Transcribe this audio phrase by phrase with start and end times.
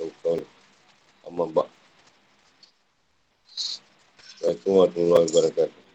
[0.00, 0.40] Kau-kau
[1.28, 1.68] Amambak
[4.40, 5.89] Assalamualaikum warahmatullahi wabarakatuh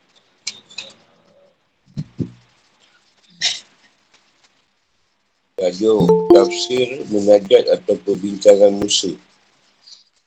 [5.76, 9.12] Tajuk tafsir menajat atau perbincangan Musa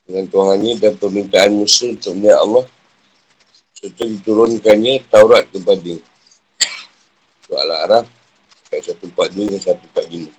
[0.05, 2.69] dengan Tuhannya dan permintaan Musa untuk melihat Allah
[3.73, 5.97] serta diturunkannya Taurat kepada
[7.49, 8.05] Surah Al-A'raf
[8.69, 9.57] ayat 142 dan
[9.89, 10.29] 145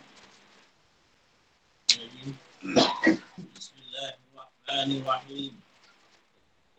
[3.50, 5.58] Bismillahirrahmanirrahim.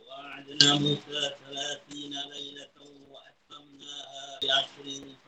[0.08, 5.21] Wa'adna Musa 30 laylatan wa atmamnaha bi'ashrin fatamma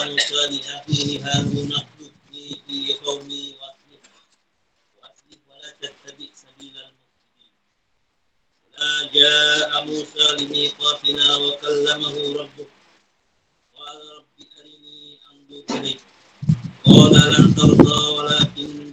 [0.00, 4.02] قال موسى لأخيه هارون اخلفني في قومي وأصلح
[4.96, 7.52] وأصلح ولا تتبع سبيل المفسدين
[8.78, 12.66] ولا جاء موسى لميقاتنا وكلمه ربه
[13.76, 16.00] قال رب أرني أنظر إليك
[16.86, 18.92] قال لن ترضى ولكن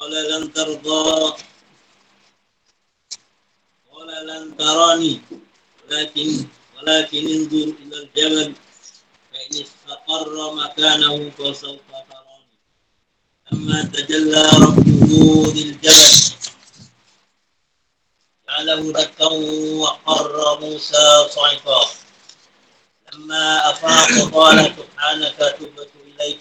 [0.00, 1.34] قال لن ترضى
[3.92, 5.20] قال لن تراني
[5.90, 6.46] ولكن
[6.76, 8.54] ولكن انظر إلى الجبل
[9.33, 12.57] فإن استقر مكانه فسوف تراني.
[13.51, 16.33] لما تجلى ربه للجبل
[18.47, 19.25] جعله دكا
[19.81, 21.85] وقر موسى صعقا.
[23.13, 26.39] لما أفاق قال سبحانك تبت إليك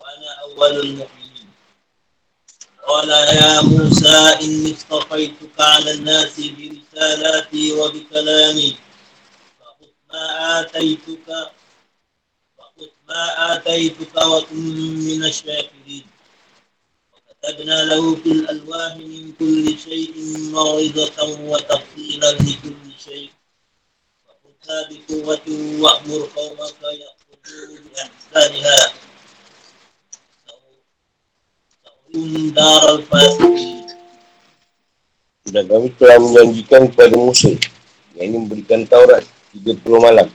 [0.00, 1.50] وأنا أول المؤمنين.
[2.88, 8.76] قال يا موسى إني اصطفيتك على الناس برسالاتي وبكلامي
[9.60, 11.50] فخذ ما آتيتك
[13.09, 14.75] ما آتيتك وكن
[15.07, 16.05] من الشاكرين
[17.13, 20.13] وكتبنا له في الألواح من كل شيء
[20.51, 21.17] موعظة
[21.51, 23.29] وتفصيلا لكل شيء
[24.27, 25.47] وخذها بقوة
[25.81, 28.79] وأمر قومك يأخذوا بإحسانها
[31.83, 33.75] سأريهم دار الفاسقين
[35.45, 37.53] Dan kami telah menjanjikan kepada Musa
[38.17, 39.21] yang ini memberikan Taurat
[39.53, 40.27] 30 malam.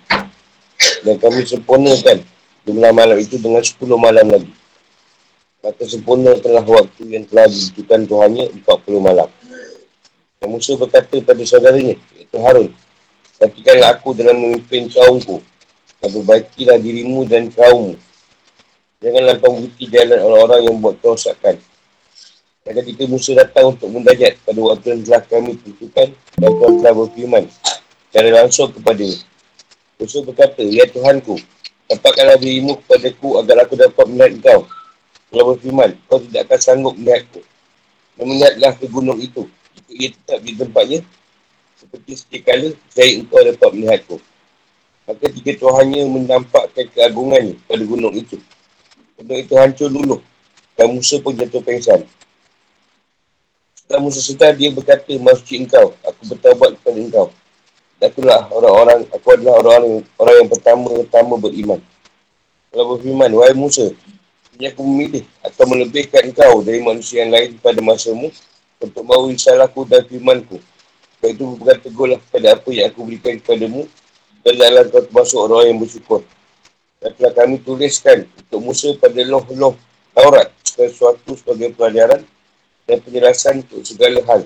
[1.03, 2.22] Dan kami sempurnakan
[2.66, 4.52] jumlah malam itu dengan 10 malam lagi.
[5.62, 9.30] Maka sempurna telah waktu yang telah ditentukan Tuhannya 40 malam.
[10.38, 12.70] Dan Musa berkata pada saudaranya, iaitu Harun,
[13.36, 15.44] Katakanlah aku dalam memimpin kaumku,
[16.00, 18.00] dan perbaikilah dirimu dan kaummu.
[19.04, 21.59] Janganlah kau mengikuti jalan orang-orang yang buat kerosakan.
[22.64, 26.94] Dan ketika Musa datang untuk mendajat pada waktu yang telah kami tentukan, dan kau telah
[26.96, 27.44] berfirman,
[28.08, 29.04] secara langsung kepada
[30.00, 31.36] Musa berkata, Ya Tuhanku,
[31.85, 34.62] Dapatkanlah dirimu kepadaku agar aku dapat melihat kau.
[35.29, 37.41] Kalau berfirman, kau tidak akan sanggup melihatku.
[38.18, 39.46] Dan melihatlah ke gunung itu.
[39.78, 41.00] Jika ia tetap di tempatnya,
[41.78, 44.18] seperti setikala, saya engkau dapat melihatku.
[45.06, 48.41] Maka jika Tuhannya menampakkan keagungannya pada gunung itu,
[49.22, 50.18] gunung itu hancur dulu.
[50.74, 52.01] Dan Musa pun jatuh pengsan.
[53.78, 57.28] Setelah Musa sedar, dia berkata, Masjid engkau, aku bertawabat kepada engkau.
[58.03, 61.79] Akulah orang-orang, aku adalah orang-orang orang yang pertama-tama beriman.
[62.69, 63.88] Kalau berfirman, wahai Musa,
[64.56, 68.28] ini aku memilih atau melebihkan engkau dari manusia yang lain pada masamu
[68.83, 70.59] untuk bawa risalahku dan firmanku.
[71.17, 73.88] Sebab itu bukan tegurlah kepada apa yang aku berikan kepadamu
[74.44, 76.22] dan dalam kau termasuk orang yang bersyukur.
[77.00, 79.75] Dan telah kami tuliskan untuk Musa pada loh-loh
[80.16, 82.23] Taurat sesuatu sebagai pelajaran
[82.88, 84.44] dan penjelasan untuk segala hal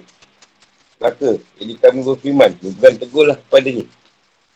[1.00, 3.88] Maka, jadi kami berfirman, bukan tegurlah kepadanya.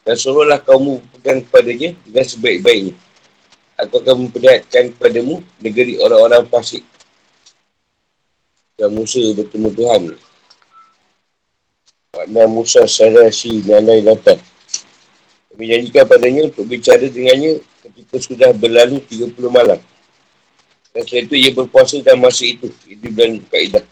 [0.04, 2.94] Dan suruhlah kamu pegang kepadanya dengan sebaik-baiknya.
[3.80, 6.84] Aku akan memperlihatkan kepadamu negeri orang-orang fasik.
[8.76, 10.02] Dan Musa bertemu Tuhan.
[12.14, 14.38] Makna Musa si nalai datang.
[15.50, 19.80] Kami janjikan padanya untuk bicara dengannya ketika sudah berlalu 30 malam.
[20.92, 22.70] Dan setelah itu ia berpuasa dalam masa itu.
[22.86, 23.86] Itu bulan kaedah.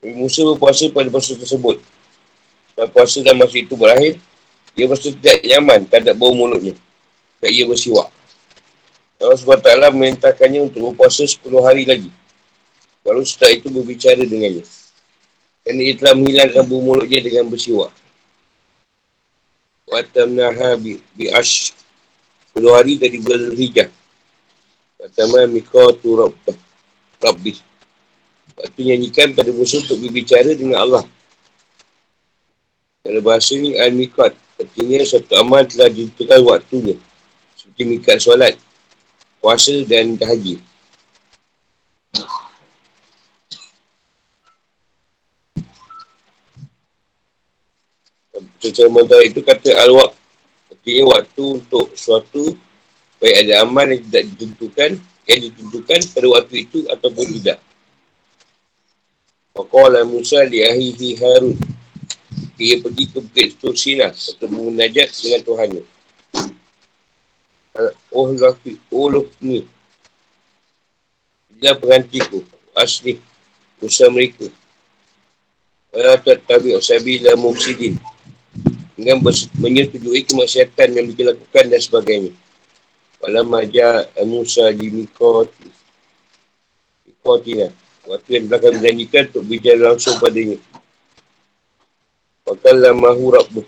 [0.00, 1.76] Nabi Musa berpuasa pada puasa tersebut.
[2.72, 4.16] Dan puasa dalam masa itu berakhir,
[4.72, 6.72] dia merasa tidak nyaman terhadap bau mulutnya.
[7.36, 8.08] Dan ia bersiwak.
[9.20, 12.08] Allah SWT memerintahkannya untuk berpuasa 10 hari lagi.
[13.04, 14.64] Lalu setelah itu berbicara dengannya.
[15.60, 17.92] Dan ia telah menghilangkan bau mulutnya dengan bersiwak.
[19.84, 21.76] Watamnaha bi, bi ash.
[22.56, 23.92] 10 hari dari bulan hijab.
[24.96, 26.56] Watamnaha mikatu rabbah.
[27.20, 27.69] Rabbih.
[28.60, 31.04] Waktu nyanyikan pada Musa untuk berbicara dengan Allah.
[33.00, 34.36] Dalam bahasa ni Al-Mikat.
[34.60, 36.96] Artinya satu amal telah ditentukan waktunya.
[37.56, 38.54] Seperti mikat solat.
[39.40, 40.60] puasa dan haji.
[48.60, 50.12] Secara mentara itu kata al-waq.
[50.68, 52.52] Artinya waktu untuk suatu
[53.16, 54.90] baik ada amal yang tidak ditentukan
[55.24, 57.56] yang ditentukan pada waktu itu ataupun tidak.
[59.60, 61.52] Waqala Musa di ahihi Harun.
[62.56, 65.84] Dia pergi ke Bukit Tursina untuk mengunajat dengan Tuhannya.
[68.12, 69.12] Oh laki, oh
[69.44, 69.68] ni.
[71.60, 72.40] Dia penggantiku.
[72.72, 73.20] Asli.
[73.84, 74.48] Usaha mereka.
[75.92, 78.00] Wala tattabi' sabila mufsidin
[78.96, 79.24] dengan
[79.60, 82.32] menyetujui kemaksiatan yang dilakukan dan sebagainya.
[83.20, 85.52] Walau maja Musa di Mikot
[87.04, 87.68] Mikotina
[88.08, 90.56] Waktu yang belakang menjanjikan untuk bicara langsung padanya
[92.48, 93.66] Wakala mahu rabbuh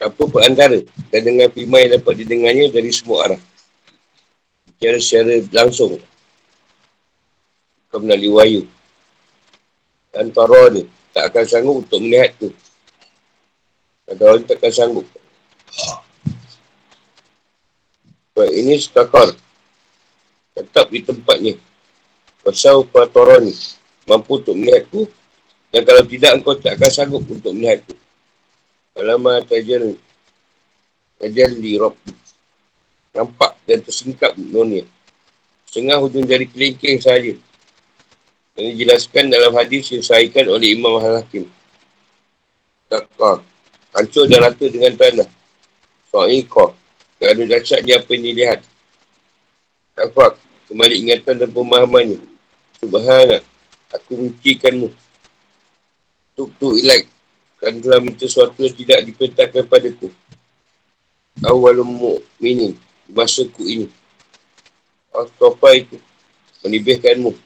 [0.00, 0.80] Apa perantara
[1.12, 3.40] dan dengan firman yang dapat didengarnya dari semua arah
[4.66, 6.00] Bicara secara langsung
[7.90, 8.62] Kau melalui wayu
[10.10, 12.50] Antara ni tak akan sanggup untuk melihat tu
[14.10, 15.06] ada orang takkan sanggup.
[18.34, 19.38] Sebab ini setakar.
[20.58, 21.54] Tetap di tempatnya.
[22.40, 23.54] Pasal peraturan ni.
[24.08, 25.06] Mampu untuk melihatku.
[25.70, 27.94] Dan kalau tidak, engkau tak akan sanggup untuk melihatku.
[28.96, 29.94] Alamak tajal.
[31.20, 31.94] Tajal di rob.
[33.12, 34.86] Nampak dan tersingkap dunia.
[35.68, 37.36] Setengah hujung dari kelingking sahaja.
[38.58, 41.46] Yang dijelaskan dalam hadis yang sahikan oleh Imam Al-Hakim.
[42.90, 43.46] Takar.
[43.94, 45.28] Hancur dan rata dengan tanah.
[46.10, 46.74] So'iqah.
[47.20, 48.60] Kerana dahsyat dia apa yang dilihat.
[50.70, 52.29] Kembali ingatan dan pemahamannya.
[52.80, 53.44] Subhanat.
[53.92, 54.88] Aku mencikanmu.
[56.34, 57.04] Tuk-tuk ilak.
[57.60, 60.08] Kan telah minta sesuatu yang tidak diperintahkan padaku.
[61.44, 62.74] Awalum mu'minin.
[63.12, 63.86] Masa ku ini.
[65.12, 66.00] Astofa itu.
[66.64, 67.36] Menibihkanmu.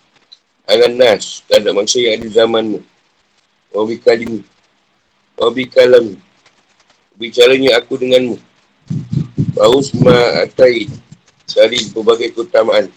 [0.71, 1.43] Anak nas.
[1.51, 2.79] Tak ada manusia yang ada zamanmu.
[3.75, 4.41] Wabikalimu.
[5.35, 6.15] Wabikalamu
[7.15, 8.37] bicaranya aku denganmu.
[9.55, 10.91] Bahu semua atai
[11.47, 12.91] dari berbagai keutamaan.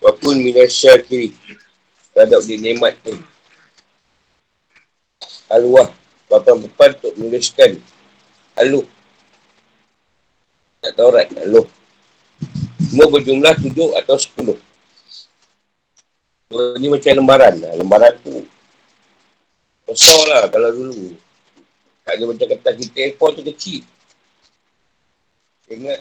[0.00, 1.32] Wapun minasya kiri.
[2.16, 3.20] Terhadap dia nemat ni.
[5.52, 5.92] Al-Wah.
[6.32, 7.76] Bapak-bapak untuk menuliskan.
[8.56, 8.88] Aluh.
[10.80, 11.28] Tak tahu rat.
[11.44, 11.68] Aluh.
[12.88, 14.56] Semua berjumlah tujuh atau sepuluh.
[16.80, 17.54] Ini macam lembaran.
[17.60, 18.48] Lembaran tu.
[19.84, 21.20] Besar lah kalau dulu.
[22.00, 23.84] Tak ada macam kata kita airport tu kecil.
[25.68, 26.00] Ingat.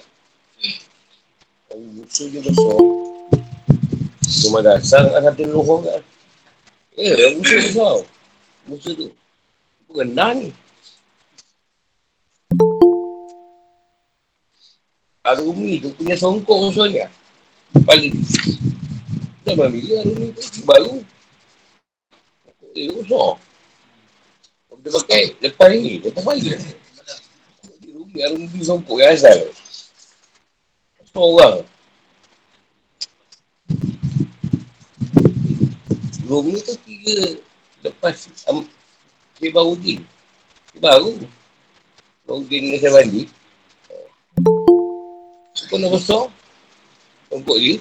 [1.68, 3.15] Kalau musuh je besar.
[4.26, 6.02] Cuma dasar kan satu luhur kan.
[6.98, 7.96] Eh, musuh besar.
[8.66, 9.08] Musuh tu.
[9.86, 10.50] Itu rendah ni.
[15.26, 17.10] Arumi tu punya songkok musuhnya.
[17.86, 18.14] Paling.
[19.46, 20.94] Dah bila Arumi tu baru.
[22.74, 23.38] Eh, besar.
[24.86, 26.54] Dia pakai lepas ni, lepas pagi.
[26.54, 29.50] Dia rugi, ada rugi songkok yang asal.
[31.10, 31.66] Semua
[36.26, 37.38] Sebelum ni tu tiga
[37.86, 38.18] lepas
[38.50, 38.66] um,
[39.38, 40.02] dia baru din.
[40.74, 41.22] Dia baru.
[42.26, 43.30] Baru din dengan saya mandi.
[45.70, 46.26] Kau nak besar.
[47.30, 47.78] Songkok dia.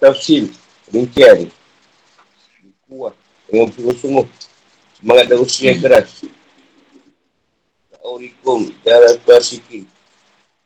[0.00, 0.52] tafsir
[0.92, 1.48] demikian
[2.88, 3.16] kuat
[3.48, 4.28] dengan sungguh-sungguh
[5.00, 6.24] semangat dan usia yang keras
[8.00, 9.84] Aurikum darah klasiki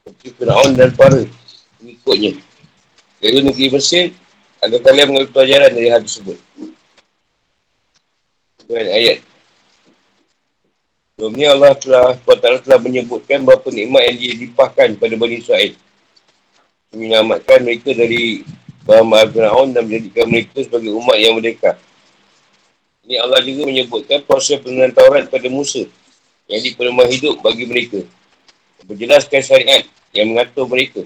[0.04, 1.16] seperti Fir'aun dan para
[1.80, 2.36] pengikutnya.
[3.24, 4.12] Jadi negeri Mesir
[4.60, 6.36] ada kalian mengambil pelajaran dari hal tersebut.
[8.68, 9.24] Dengan ayat.
[11.16, 12.12] Sebelumnya Allah telah,
[12.60, 15.72] telah menyebutkan beberapa nikmat yang dilimpahkan pada Bani Israel.
[16.92, 18.44] Menyelamatkan mereka dari
[18.84, 21.80] Bahawa Al-Fir'aun dan menjadikan mereka sebagai umat yang merdeka.
[23.08, 25.88] Ini Allah juga menyebutkan proses penurunan Taurat pada Musa
[26.44, 28.04] yang diperlemah hidup bagi mereka.
[28.84, 31.02] Berjelaskan syariat yang mengatur mereka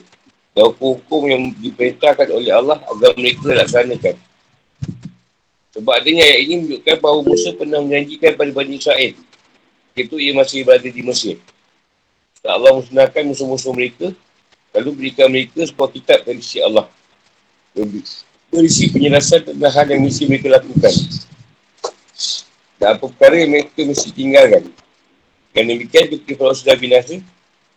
[0.52, 4.16] dan hukum-hukum yang diperintahkan oleh Allah agar mereka laksanakan.
[5.72, 9.12] Sebab adanya ayat ini menunjukkan bahawa Musa pernah menjanjikan pada Bani Israel
[9.98, 11.42] itu ia masih berada di Mesir.
[12.38, 14.14] Setelah Allah musnahkan musuh-musuh mereka
[14.76, 16.86] lalu berikan mereka sebuah kitab dari sisi Allah
[18.48, 20.94] berisi penjelasan tentang hal yang mesti mereka lakukan.
[22.78, 24.70] Dan apa perkara yang mereka mesti tinggalkan.
[25.52, 27.18] Dan demikian ketika kalau sudah binasa,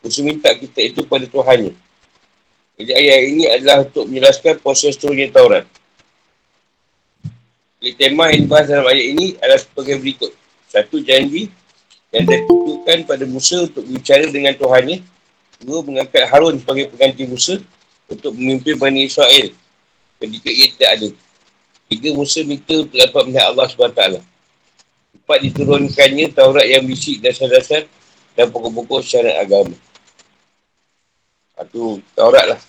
[0.02, 1.78] Musa minta kita itu pada Tuhannya.
[2.82, 5.66] Jadi ayat ini adalah untuk menjelaskan proses turunnya Taurat.
[7.78, 10.32] Jadi tema yang dibahas dalam ayat ini adalah sebagai berikut.
[10.66, 11.54] Satu janji
[12.10, 15.06] yang ditentukan pada Musa untuk bicara dengan Tuhannya.
[15.62, 17.62] Dua, mengangkat Harun sebagai pengganti Musa
[18.10, 19.54] untuk memimpin Bani Israel
[20.18, 21.10] ketika ia tidak ada.
[21.86, 24.02] Tiga, Musa minta untuk dapat melihat Allah SWT.
[25.22, 27.86] Empat, diturunkannya Taurat yang bisik dasar-dasar
[28.34, 29.76] dan pokok-pokok syarat agama.
[31.66, 32.60] Itu Taurat lah.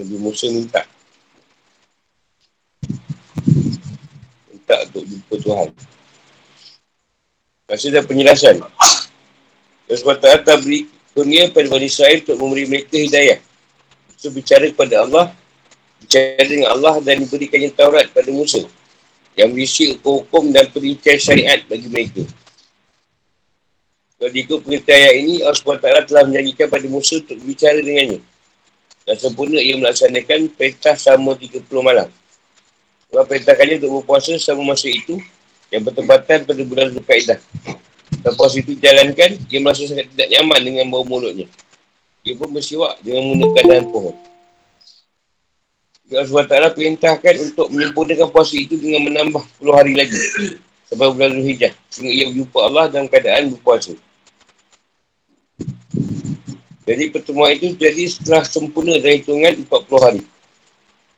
[0.00, 0.82] Nabi Musa minta.
[4.50, 5.68] Minta untuk jumpa Tuhan.
[7.68, 8.60] Masih ada penjelasan.
[9.84, 10.16] Dan sebab
[10.64, 13.38] beri dunia pada Bani Israel untuk memberi mereka hidayah.
[14.16, 15.30] Itu bicara kepada Allah
[16.04, 18.60] bicara dengan Allah dan diberikannya Taurat pada Musa
[19.34, 22.22] yang berisi hukum dan perincian syariat bagi mereka.
[24.24, 28.24] Kalau diikut ayat ini, Allah SWT telah menjanjikan pada Musa untuk berbicara dengannya.
[29.04, 32.08] Dan sempurna ia melaksanakan perintah sama 30 malam.
[33.12, 35.20] Allah perintahkannya untuk berpuasa sama masa itu
[35.68, 37.36] yang bertempatan pada bulan Zulkaidah.
[38.24, 41.44] Dan puasa itu dijalankan, ia merasa sangat tidak nyaman dengan bau mulutnya.
[42.24, 44.16] Ia pun bersiwak dengan menggunakan dahan pohon.
[46.16, 50.16] Allah SWT perintahkan untuk menyempurnakan puasa itu dengan menambah 10 hari lagi
[50.88, 53.92] sampai bulan Zulhijjah sehingga ia berjumpa Allah dalam keadaan berpuasa.
[56.84, 60.22] Jadi pertemuan itu jadi setelah sempurna dari hitungan 40 hari.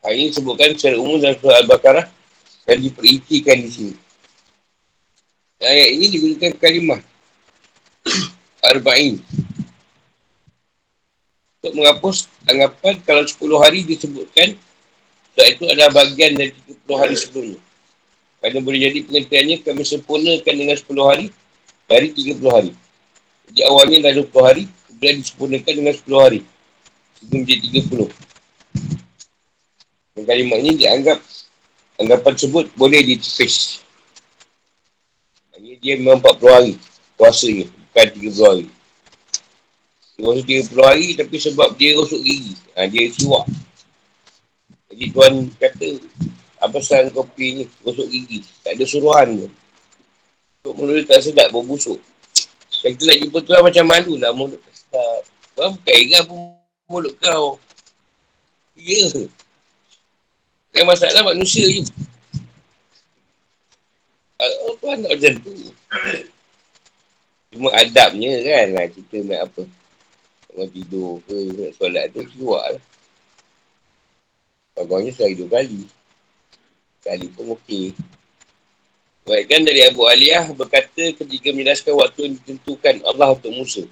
[0.06, 2.06] Hal ini disebutkan secara umum dalam surah Al-Baqarah
[2.70, 3.94] dan diperitikan di sini.
[5.58, 7.00] Ayat ini digunakan kalimah
[8.70, 9.18] Arba'in
[11.58, 14.54] untuk menghapus anggapan kalau 10 hari disebutkan
[15.34, 16.54] sebab itu adalah bagian dari
[16.86, 17.60] 30 hari sebelumnya.
[18.38, 21.26] Kerana boleh jadi pengertiannya kami sempurnakan dengan 10 hari
[21.90, 22.72] dari 30 hari.
[23.50, 24.64] Jadi awalnya dah 20 hari,
[24.96, 26.40] kemudian disempurnakan dengan 10 hari.
[27.20, 28.08] Sebelum menjadi 30.
[30.16, 31.20] Dan kalimat ini dianggap
[32.00, 33.84] anggapan tersebut boleh ditepis.
[35.52, 36.72] Maksudnya dia memang 40 hari
[37.20, 38.66] puasanya, bukan 30 hari.
[40.16, 42.56] Dia puasa 30 hari tapi sebab dia rosok gigi.
[42.72, 43.44] Ha, dia siwak.
[44.88, 45.88] Jadi tuan kata,
[46.64, 48.40] apa sahaja kopi ni, gosok gigi.
[48.64, 49.52] Tak ada suruhan pun.
[50.64, 52.00] Untuk mulut tak sedap, bau busuk.
[52.80, 54.56] Kalau kita nak jumpa tuan macam malu lah mulut
[55.56, 56.38] Tuan bukan ingat pun
[56.86, 57.56] mulut kau.
[58.76, 59.08] Ya.
[60.76, 61.82] Yang masalah manusia je.
[64.36, 65.52] Oh, tuan nak macam tu.
[67.56, 69.62] Cuma adabnya kan lah kita nak apa.
[70.56, 72.84] Nak tidur ke, nak solat tu, keluar lah.
[74.76, 75.88] Bagusnya sehari dua kali.
[77.00, 77.96] Sekali pun okey.
[79.24, 83.88] Baikkan dari Abu Aliyah berkata ketika menjelaskan waktu yang ditentukan Allah untuk Musa.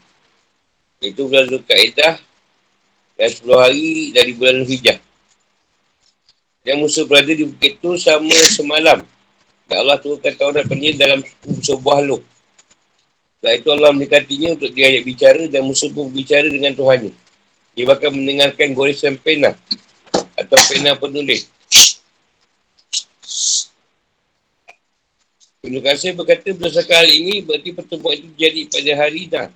[1.00, 2.20] Itu bulan Zulkaidah
[3.14, 4.98] dan 10 hari dari bulan Hijjah.
[6.64, 9.04] Dan Musa berada di bukit itu sama semalam.
[9.68, 11.20] Dan Allah turunkan Taurat pada dalam
[11.60, 12.20] sebuah loh.
[13.36, 17.12] Setelah itu Allah mendekatinya untuk dia bicara dan Musa pun berbicara dengan Tuhannya.
[17.76, 19.52] Dia bahkan mendengarkan goresan pena
[20.38, 21.52] atau pena penulis.
[25.64, 29.48] Ibn Qasir berkata berdasarkan hal ini berarti pertemuan itu jadi pada hari dah.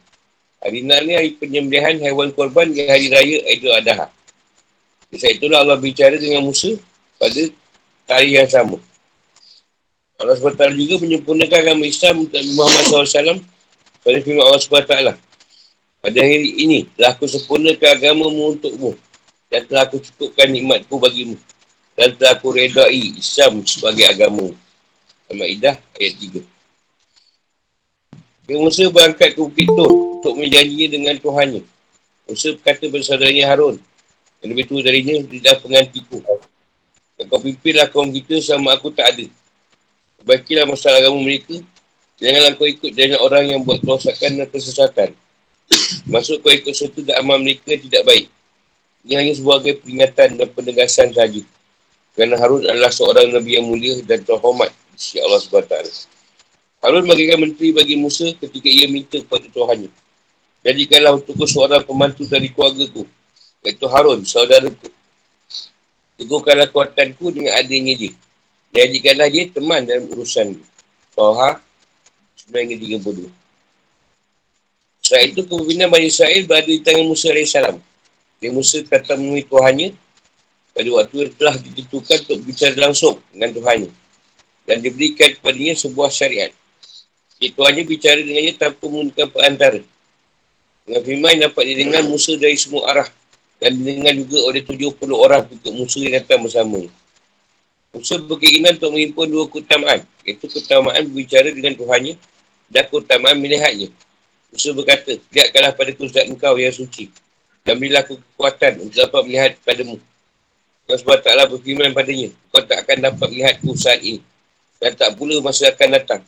[0.59, 4.11] Hari Nah ni hari penyembelihan haiwan korban di hari raya Aidul Adha.
[5.15, 6.75] Sebab itulah Allah bicara dengan Musa
[7.17, 7.43] pada
[8.11, 8.77] hari yang sama.
[10.19, 13.38] Allah SWT juga menyempurnakan agama Islam untuk Muhammad SAW
[14.03, 14.95] pada firman Allah SWT.
[15.99, 18.99] Pada hari ini, telah aku sempurnakan agamamu untukmu
[19.47, 21.37] dan telah aku cukupkan nikmatku bagimu
[21.97, 24.53] dan telah aku redai Islam sebagai agama
[25.33, 26.45] Al-Ma'idah ayat 3
[28.49, 31.63] Dia Musa berangkat ke Bukit Tur untuk menjanjinya dengan Tuhannya
[32.29, 33.79] Musa berkata kepada saudaranya Harun
[34.43, 36.19] yang lebih tua darinya tidak penggantiku
[37.19, 39.27] dan kau pimpinlah kaum kita sama aku tak ada
[40.27, 41.63] Baikilah masalah agama mereka
[42.19, 45.11] Janganlah kau ikut dengan orang yang buat kerosakan dan kesesatan
[46.11, 48.27] Masuk kau ikut sesuatu dan amal mereka tidak baik
[49.09, 51.41] ini hanya sebagai peringatan dan penegasan sahaja.
[52.13, 55.75] Kerana Harun adalah seorang Nabi yang mulia dan terhormat sisi Allah SWT.
[56.85, 59.89] Harun bagikan menteri bagi Musa ketika ia minta kepada Tuhannya.
[60.69, 63.09] Jadikanlah untukku seorang pembantu dari keluarga ku.
[63.65, 64.93] Iaitu Harun, saudaraku.
[66.21, 68.13] Teguhkanlah kuatanku dengan adanya dia.
[68.77, 70.61] Jadikanlah dia teman dalam urusan
[71.17, 71.57] Toha
[72.53, 73.33] 932.
[75.01, 77.57] Setelah itu kepimpinan Bani Israel berada di tangan Musa AS.
[77.57, 79.97] Nabi Musa kata menemui Tuhannya
[80.77, 83.91] pada waktu yang telah ditentukan untuk bicara langsung dengan Tuhannya.
[84.69, 86.53] Dan diberikan kepadanya sebuah syariat.
[87.41, 89.81] Jadi Tuhannya bicara dengannya tanpa menggunakan perantara.
[90.88, 93.09] Dengan firman dapat didengar Musa dari semua arah.
[93.61, 96.80] Dan didengar juga oleh 70 orang untuk Musa yang datang bersama.
[97.92, 100.00] Musa berkeinginan untuk mengimpun dua keutamaan.
[100.25, 102.16] Iaitu keutamaan berbicara dengan Tuhannya
[102.73, 103.92] dan keutamaan melihatnya.
[104.49, 107.12] Musa berkata, lihatkanlah pada kuzat engkau yang suci.
[107.68, 110.00] Dan berilah kekuatan untuk dapat melihat padamu.
[110.88, 114.25] Allah SWT berfirman padanya, kau tak akan dapat melihatku saat ini.
[114.80, 116.25] Dan tak pula masa akan datang.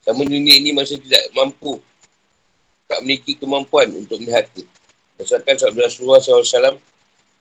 [0.00, 1.76] Sama dunia ini masa tidak mampu.
[2.92, 4.68] Tak memiliki kemampuan untuk melihatku.
[5.16, 6.76] Masakan sabda Rasulullah SAW,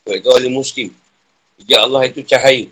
[0.07, 0.95] Kau oleh Muslim.
[1.59, 2.71] Hijab Allah itu cahaya.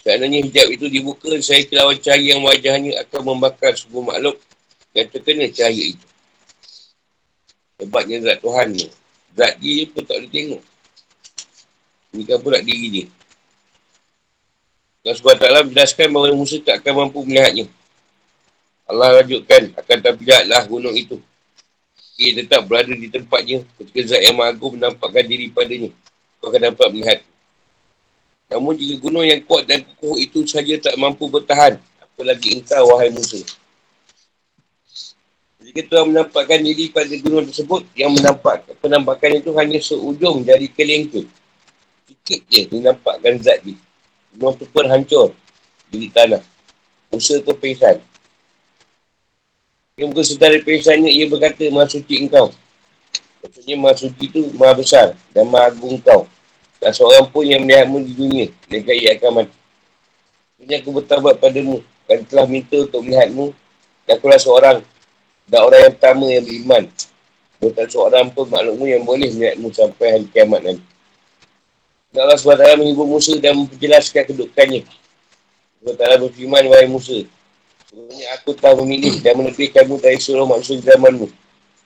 [0.00, 4.40] Seandainya hijab itu dibuka, saya kelawan cahaya yang wajahnya akan membakar sebuah makhluk
[4.96, 6.06] yang terkena cahaya itu.
[7.84, 8.88] Hebatnya zat Tuhan ni.
[9.36, 10.62] Zat dia pun tak boleh tengok.
[12.16, 13.06] Ini kan pula diri dia.
[15.04, 17.68] Allah SWT menjelaskan bahawa Musa tak akan mampu melihatnya.
[18.88, 21.20] Allah lanjutkan, akan terbiaklah gunung itu.
[22.16, 25.92] Ia tetap berada di tempatnya ketika Zat yang Agung menampakkan diri padanya.
[26.40, 27.20] Kau akan dapat melihat.
[28.48, 33.12] Namun jika gunung yang kuat dan kukuh itu saja tak mampu bertahan, apalagi engkau, wahai
[33.12, 33.42] Musa.
[35.60, 41.26] Jika Tuhan menampakkan diri pada gunung tersebut, yang menampak penampakan itu hanya seujung dari kelengkut
[42.26, 43.78] sikit je dia nampakkan zat dia.
[44.34, 45.30] Semua tu pun hancur
[45.86, 46.42] di tanah.
[47.14, 48.02] Musa tu pingsan.
[49.96, 52.52] Bukan sedar dari pingsannya, ia berkata, Maha suci engkau.
[53.40, 56.28] Maksudnya Maha suci tu Maha besar dan Maha agung engkau.
[56.76, 58.46] Tak seorang pun yang melihatmu di dunia.
[58.68, 59.56] Dia ia akan mati.
[60.60, 61.80] Ini aku bertabat padamu.
[62.04, 63.56] Dan telah minta untuk melihatmu.
[64.04, 64.84] Dan akulah seorang.
[65.48, 66.84] Dan orang yang pertama yang beriman.
[67.56, 70.84] Bukan seorang pun makhlukmu yang boleh melihatmu sampai hari kiamat nanti.
[72.12, 74.84] Dan Allah SWT menghibur Musa dan menjelaskan kedudukannya.
[75.80, 77.24] Allah SWT berfirman, Wahai Musa,
[77.86, 81.30] Sebenarnya aku telah memilih dan menebihkanmu dari seluruh manusia zamanmu.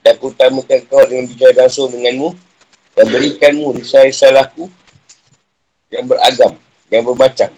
[0.01, 2.33] Dan aku utamakan kau dengan bicara langsung denganmu
[2.97, 4.65] dan berikanmu risalah-risalahku
[5.93, 6.57] yang beragam,
[6.89, 7.53] yang bermacam.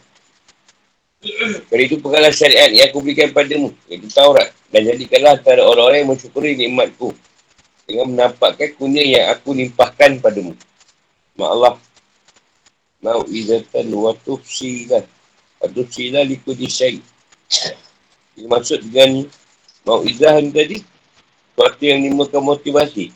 [1.70, 4.50] Dari itu pengalah syariat yang aku berikan padamu, iaitu Taurat.
[4.74, 7.14] Dan jadikanlah antara orang-orang yang mensyukuri nikmatku
[7.86, 10.58] dengan menampakkan kunyah yang aku limpahkan padamu.
[11.38, 11.74] Mak Allah
[13.02, 15.04] mau'izatan wa tufsilan
[15.62, 17.02] wa tufsilan likudi syait
[18.36, 19.28] ini maksud dengan
[19.84, 20.78] mau'izah ni tadi
[21.52, 23.12] sesuatu yang menimbulkan motivasi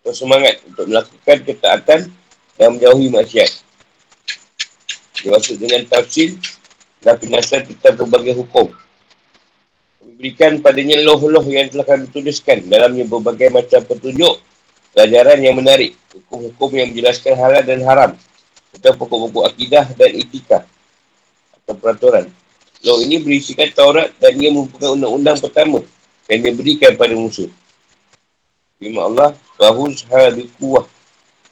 [0.00, 2.00] atau semangat untuk melakukan ketaatan
[2.56, 3.50] dan menjauhi maksiat.
[5.18, 6.38] Dia maksud dengan tafsir
[7.02, 8.70] dan penasihat tentang berbagai hukum.
[10.18, 12.64] Berikan padanya loh-loh yang telah kami tuliskan.
[12.66, 14.40] Dalamnya berbagai macam petunjuk
[14.94, 18.10] pelajaran yang menarik hukum-hukum yang menjelaskan halal dan haram
[18.78, 20.58] atau pokok-pokok akidah dan etika
[21.62, 22.26] atau peraturan.
[22.86, 25.82] Law ini berisikan Taurat dan ia merupakan undang-undang pertama
[26.30, 27.50] yang diberikan pada musuh.
[28.78, 30.86] Firman Allah, bahu sahadu kuah.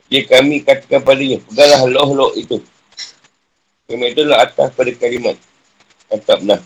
[0.06, 2.62] Dia kami katakan padanya, peganglah loh-loh itu.
[3.90, 5.34] Firman itu adalah atas pada kalimat.
[6.06, 6.60] Kata benar.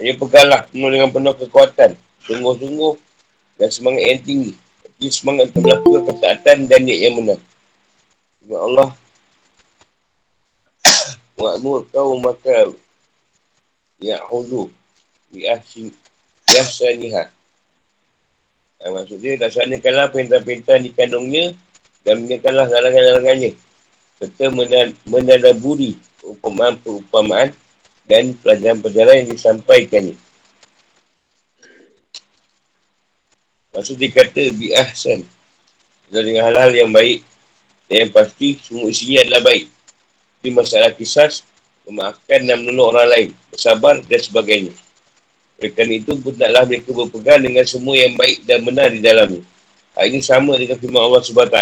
[0.00, 2.00] Dia peganglah penuh dengan penuh kekuatan.
[2.24, 2.94] Sungguh-sungguh
[3.60, 4.52] dan semangat yang tinggi.
[4.96, 7.38] Dia semangat untuk melakukan ketaatan dan niat yang benar.
[8.48, 8.88] Ya Allah
[11.34, 12.70] Makmur kau maka
[13.98, 14.70] Ya hudu.
[15.34, 15.58] Ya
[16.62, 17.26] saniha
[18.78, 21.54] ha, Maksudnya Laksanakanlah perintah-perintah di kandungnya
[22.06, 23.56] Dan menyekanlah larangan-larangannya.
[24.20, 24.52] Serta
[25.08, 27.50] menadaburi Umpamaan-perumpamaan
[28.06, 30.16] Dan pelajaran-pelajaran yang disampaikannya.
[33.74, 35.26] Maksud dia kata Bi ahsan.
[36.06, 37.26] Dengan hal-hal yang baik
[37.90, 39.66] dan yang pasti semua isinya adalah baik.
[40.44, 41.40] Tapi masalah kisah,
[41.88, 44.76] memaafkan dan menolong orang lain, bersabar dan sebagainya.
[45.56, 49.40] Kerana itu, hendaklah mereka berpegang dengan semua yang baik dan benar di dalamnya.
[49.96, 51.58] Hal ini sama dengan firman Allah SWT.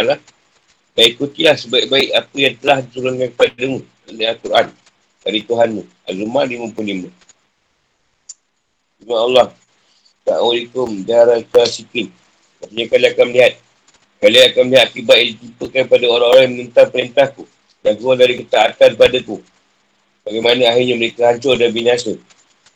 [0.99, 4.67] Dan ikutilah sebaik-baik apa yang telah diturunkan kepadamu oleh Al-Quran
[5.23, 5.83] dari Tuhanmu.
[6.11, 7.07] Al-Zumar 55.
[8.99, 9.47] Firman Allah.
[10.27, 10.89] Assalamualaikum.
[11.07, 12.11] Darah Kasikin.
[12.59, 13.55] Maksudnya kalian akan melihat
[14.19, 17.47] Kalian akan melihat akibat yang ditimpakan pada orang-orang yang menentang perintahku
[17.83, 19.43] dan keluar dari ketaatan padaku.
[20.23, 22.15] Bagaimana akhirnya mereka hancur dan binasa.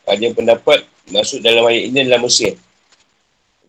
[0.07, 2.59] Ada pendapat masuk dalam ayat ini adalah Mesir.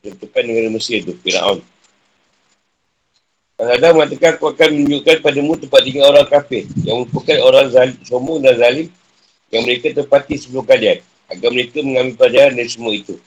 [0.01, 1.61] Tentukan negara Mesir itu, Fir'aun.
[3.57, 8.37] Kadang-kadang mengatakan aku akan menunjukkan padamu tempat tinggal orang kafir yang merupakan orang zalim, sombong
[8.45, 8.87] dan zalim
[9.49, 11.01] yang mereka tepati sebelum kalian
[11.33, 13.17] agar mereka mengambil pelajaran dari semua itu.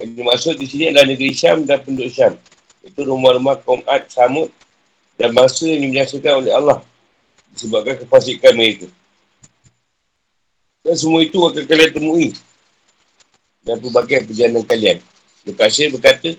[0.00, 2.40] Yang dimaksud di sini adalah negeri Syam dan penduduk Syam.
[2.88, 4.48] Itu rumah-rumah kaum Ad, Samud
[5.20, 6.80] dan bangsa yang dibinasakan oleh Allah
[7.56, 8.86] disebabkan kefasikan mereka.
[10.84, 12.28] Dan semua itu akan kalian temui
[13.66, 15.02] dan berbagai perjalanan kalian.
[15.42, 16.36] Lukasir berkata,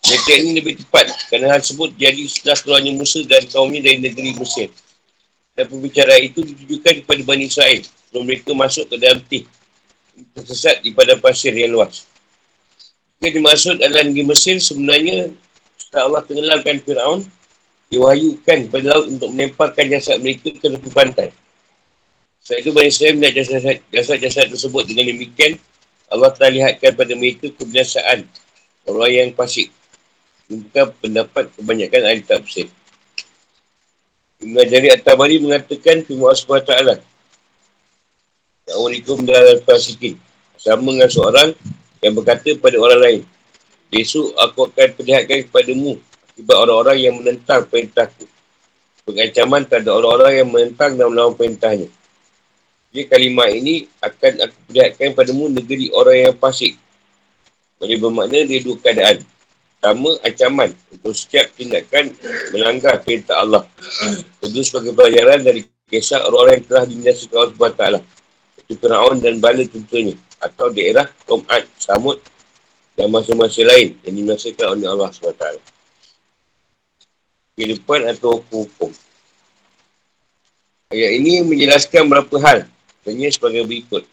[0.00, 4.34] mereka ini lebih tepat kerana hal tersebut jadi setelah keluarnya Musa dan kaumnya dari negeri
[4.34, 4.72] Mesir.
[5.54, 9.44] Dan pembicaraan itu ditujukan kepada Bani Israel sebelum mereka masuk ke dalam tih
[10.34, 12.08] tersesat di pada pasir yang luas.
[13.20, 15.30] Yang dimaksud adalah negeri Mesir sebenarnya
[15.76, 17.20] setelah Allah tenggelamkan Fir'aun,
[17.90, 21.28] diwahyukan kepada laut untuk menemparkan jasad mereka ke tepi pantai.
[22.40, 25.58] Setelah itu, Bani Israel melihat jasad-jasad tersebut dengan demikian,
[26.06, 28.24] Allah telah lihatkan pada mereka kebiasaan
[28.86, 29.74] orang yang pasik.
[30.46, 32.66] Bukan pendapat kebanyakan ahli tafsir.
[34.40, 36.72] Ibn Jari At-Tabari mengatakan firman Allah SWT
[38.64, 40.16] Assalamualaikum dalam fasikin
[40.56, 41.52] Sama dengan seorang
[42.00, 43.20] yang berkata pada orang lain
[43.92, 46.00] Besok aku akan perlihatkan kepadamu
[46.40, 48.24] Akibat orang-orang yang menentang perintahku
[49.04, 51.92] Pengancaman terhadap orang-orang yang menentang dan melawan perintahnya
[52.88, 56.80] Jadi kalimah ini akan aku perlihatkan padamu negeri orang yang fasik
[57.76, 59.20] Boleh bermakna dia dua keadaan
[59.80, 62.12] Pertama, ancaman untuk setiap tindakan
[62.52, 63.64] melanggar perintah Allah.
[64.44, 67.84] Itu sebagai pelajaran dari kisah orang-orang yang telah dinasikan Allah SWT.
[68.60, 70.20] Itu Fir'aun dan Bala tentunya.
[70.36, 72.20] Atau daerah Tom'at, Samud
[72.92, 75.69] dan masa-masa lain yang dinasikan oleh Allah SWT.
[77.60, 78.88] Kehidupan atau hukum.
[80.88, 82.64] Ayat ini menjelaskan berapa hal.
[83.04, 84.08] Tanya sebagai berikut.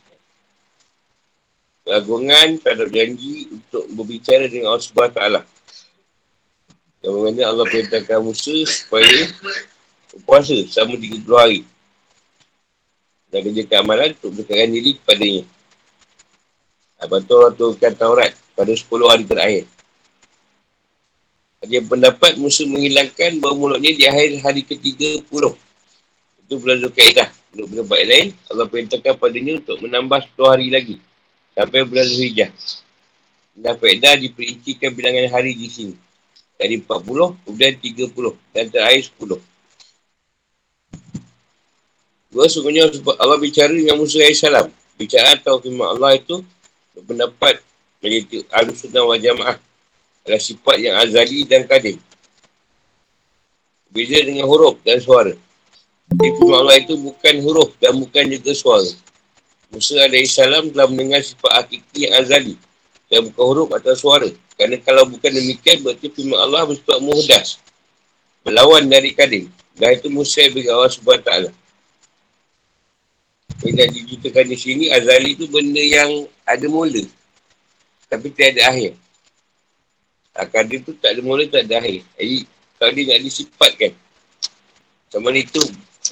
[1.87, 5.21] Keagungan terhadap janji untuk berbicara dengan Allah SWT.
[7.07, 9.31] Yang mana Allah perintahkan Musa supaya
[10.27, 11.61] puasa selama 30 hari.
[13.31, 15.43] Dan kerja amalan untuk berdekatkan diri kepadanya.
[16.99, 19.76] Lepas tu Allah turunkan Taurat pada 10 hari terakhir.
[21.65, 25.25] Dia pendapat Musa menghilangkan bahawa mulutnya di akhir hari ke-30.
[26.45, 27.33] Itu bulan Zulkaidah.
[27.57, 30.95] Untuk pendapat lain, Allah perintahkan padanya untuk menambah 10 hari lagi.
[31.57, 32.53] Sampai bulan Zulhijjah.
[33.57, 35.95] Dan Faedah diperincikan bilangan hari di sini.
[36.61, 38.37] Dari 40, kemudian 30.
[38.53, 39.41] Dan terakhir 10.
[42.29, 44.45] Dua sebenarnya Allah bicara dengan Musa AS.
[44.93, 46.45] Bicara atau firman Allah itu
[46.93, 47.65] berpendapat
[47.97, 49.57] menjadi al-sunnah wa jamaah
[50.27, 51.95] adalah sifat yang azali dan kadim.
[53.87, 55.31] Beza dengan huruf dan suara.
[56.11, 58.91] Firman Allah itu bukan huruf dan bukan juga suara.
[59.71, 62.59] Musa AS telah mendengar sifat hakiki yang azali
[63.07, 64.27] dan bukan huruf atau suara.
[64.59, 67.47] Kerana kalau bukan demikian, berarti firman Allah bersifat muhdas.
[68.43, 69.47] Melawan dari kadim.
[69.79, 71.31] Dan itu Musa bagi Allah SWT.
[73.63, 77.05] Yang diceritakan di sini, Azali itu benda yang ada mula.
[78.11, 78.75] Tapi tak ada
[80.45, 82.05] Kadim tu tak ada mula, tak ada akhir.
[82.13, 82.37] Jadi,
[82.77, 83.91] kalau dia nak disifatkan.
[85.09, 85.63] Sama itu,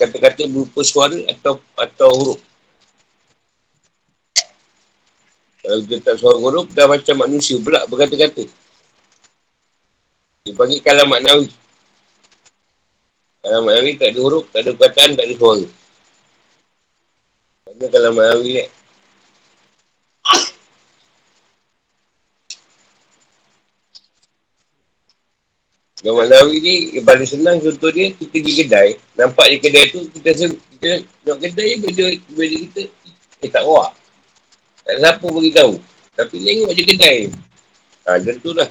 [0.02, 2.42] kata-kata berupa suara atau atau huruf.
[5.62, 8.50] Kalau dia tak suara huruf, dah macam manusia pula berkata-kata.
[10.46, 11.50] Dia panggil kalam maknawi.
[13.46, 15.66] Kalam maknawi tak ada huruf, tak ada perkataan, tak ada suara.
[17.66, 18.66] Panggil kalam maknawi ni.
[26.06, 28.89] Kalam maknawi ni, yang paling senang contoh dia, kita pergi kedai.
[29.18, 32.82] Nampak di kedai tu, kita rasa, kita nak kedai, benda, benda kita,
[33.41, 33.89] eh tak rawak.
[34.86, 35.82] Tak siapa beritahu.
[36.13, 37.18] Tapi tengok je kedai.
[38.06, 38.70] Ha, macam tu lah.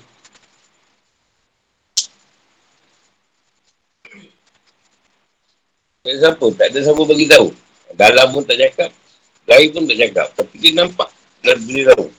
[6.06, 6.46] Tak siapa.
[6.54, 7.48] Tak ada siapa beritahu.
[7.98, 8.90] Dalam pun tak cakap.
[9.50, 10.26] Lain pun tak cakap.
[10.38, 11.10] Tapi dia nampak.
[11.42, 12.14] Dan beritahu.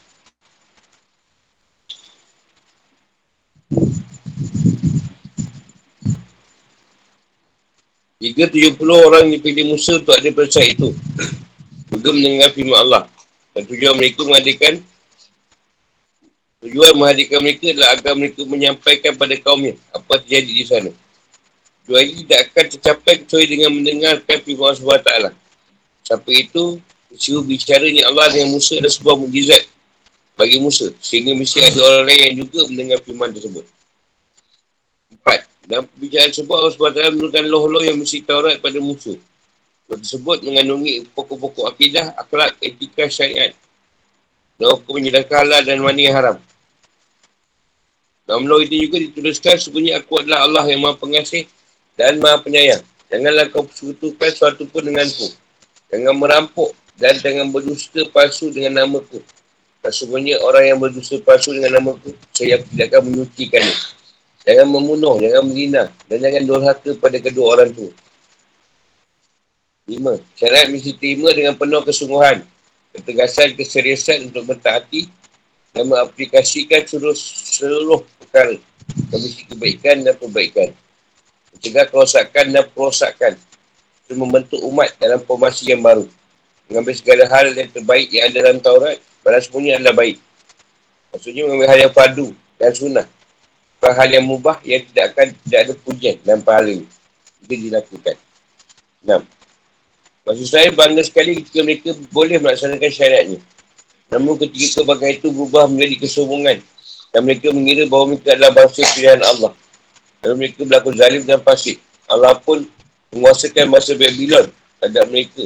[8.36, 10.92] Jika tujuh puluh orang dipilih Musa untuk ada percaya itu.
[11.88, 13.04] Juga mendengar firman Allah.
[13.56, 14.84] Dan tujuan mereka menghadirkan
[16.66, 20.92] Tujuan menghadirkan mereka adalah agar mereka menyampaikan pada kaumnya apa terjadi di sana.
[21.86, 25.12] Tujuan ini tidak akan tercapai kecuali dengan mendengarkan firman Allah SWT.
[26.10, 26.82] Sampai itu,
[27.14, 29.62] suruh bicara ni Allah dengan Musa adalah sebuah mujizat
[30.34, 30.90] bagi Musa.
[30.98, 33.66] Sehingga mesti ada orang lain yang juga mendengar firman tersebut.
[35.66, 39.18] Dalam pembicaraan tersebut Allah SWT menurunkan loh-loh yang mesti Taurat pada Musa
[39.86, 43.54] tersebut mengandungi pokok-pokok akidah, akhlak, etika, syariat.
[44.58, 46.38] Dan hukum menyedahkan halal dan mana yang haram.
[48.26, 51.46] Dalam law ini juga dituliskan sebenarnya aku adalah Allah yang maha pengasih
[51.94, 52.82] dan maha penyayang.
[53.12, 55.30] Janganlah kau persekutukan sesuatu pun denganku.
[55.94, 59.22] Jangan merampok dan jangan berdusta palsu dengan namaku.
[59.86, 63.76] Dan sebenarnya orang yang berdusta palsu dengan namaku, saya tidak akan menyucikannya.
[64.46, 67.90] Jangan membunuh, jangan menghina dan jangan durhaka pada kedua orang tu.
[69.90, 72.46] Lima, syariat mesti terima dengan penuh kesungguhan,
[72.94, 75.10] ketegasan, keseriusan untuk mentaati
[75.74, 78.58] dan mengaplikasikan seluruh, seluruh perkara.
[79.10, 80.70] Komisi kebaikan dan perbaikan.
[81.52, 83.34] Mencegah kerosakan dan perosakan.
[84.06, 86.06] Untuk membentuk umat dalam formasi yang baru.
[86.70, 89.02] Mengambil segala hal yang terbaik yang ada dalam Taurat.
[89.26, 90.18] Padahal semuanya adalah baik.
[91.12, 92.28] Maksudnya mengambil hal yang fardu
[92.62, 93.06] dan sunnah.
[93.86, 96.74] Bukan hal yang mubah yang tidak akan tidak ada pujian dan pahala.
[97.46, 98.18] Itu dilakukan.
[99.06, 99.22] Enam.
[100.26, 103.46] Maksud saya bangga sekali ketika mereka boleh melaksanakan syariatnya.
[104.10, 106.66] Namun ketika kebahagiaan itu berubah menjadi kesombongan.
[107.14, 109.54] Dan mereka mengira bahawa mereka adalah bangsa pilihan Allah.
[110.18, 111.78] Dan mereka berlaku zalim dan pasif.
[112.10, 112.66] Allah pun
[113.14, 114.50] menguasakan masa Babylon
[114.82, 115.46] terhadap mereka.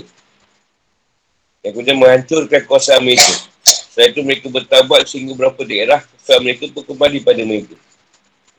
[1.59, 3.35] Yang kemudian menghancurkan kuasa mereka.
[3.67, 7.75] Setelah itu mereka bertabat sehingga beberapa daerah kuasa mereka pun kembali pada mereka.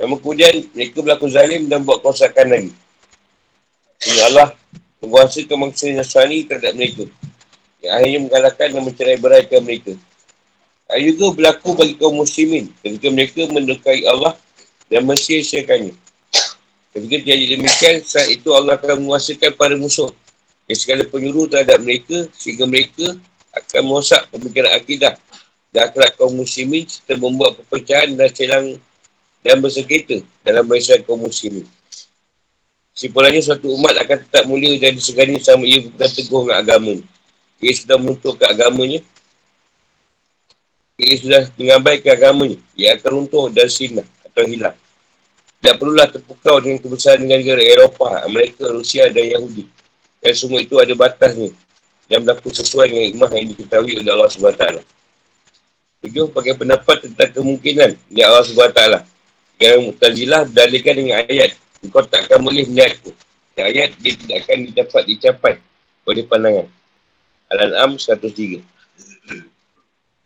[0.01, 2.73] Namun kemudian mereka berlaku zalim dan buat kerosakan lagi.
[4.01, 4.49] Sehingga Allah
[5.05, 7.05] menguasakan mangsa Nasrani terhadap mereka.
[7.85, 9.93] Yang akhirnya mengalahkan dan mencerai beraikan mereka.
[10.89, 14.35] Hal juga berlaku bagi kaum muslimin ketika mereka mendekai Allah
[14.89, 15.95] dan mensia-siakannya.
[16.91, 20.11] Ketika terjadi demikian, saat itu Allah akan menguasakan para musuh
[20.67, 23.15] yang segala penyuruh terhadap mereka sehingga mereka
[23.55, 25.15] akan merosak pemikiran akidah
[25.71, 28.67] dan akhlak kaum muslimin serta membuat perpecahan dan selang
[29.41, 31.65] dan bersengketa dalam barisan kaum muslimin.
[33.01, 36.95] Simpulannya suatu umat akan tetap mulia dan disegani sama ia bukan teguh dengan agama.
[37.61, 39.01] Ia sudah menutup ke agamanya.
[41.01, 42.59] Ia sudah mengabaikan agamanya.
[42.77, 44.77] Ia akan runtuh dan sinah atau hilang.
[45.61, 49.69] Tak perlulah terpukau dengan kebesaran negara Eropah, Amerika, Rusia dan Yahudi.
[50.21, 51.53] Dan semua itu ada batasnya.
[52.09, 54.65] Dan berlaku sesuai dengan ikmah yang diketahui oleh Allah SWT.
[56.01, 59.05] Tujuh, pakai pendapat tentang kemungkinan di Allah SWT.
[59.61, 63.13] Yang Mutazilah berdalihkan dengan ayat Engkau takkan boleh melihatku.
[63.57, 65.55] Yang ayat dia tidak akan dapat dicapai
[66.09, 66.67] oleh pandangan.
[67.53, 68.61] Al-An'am 103.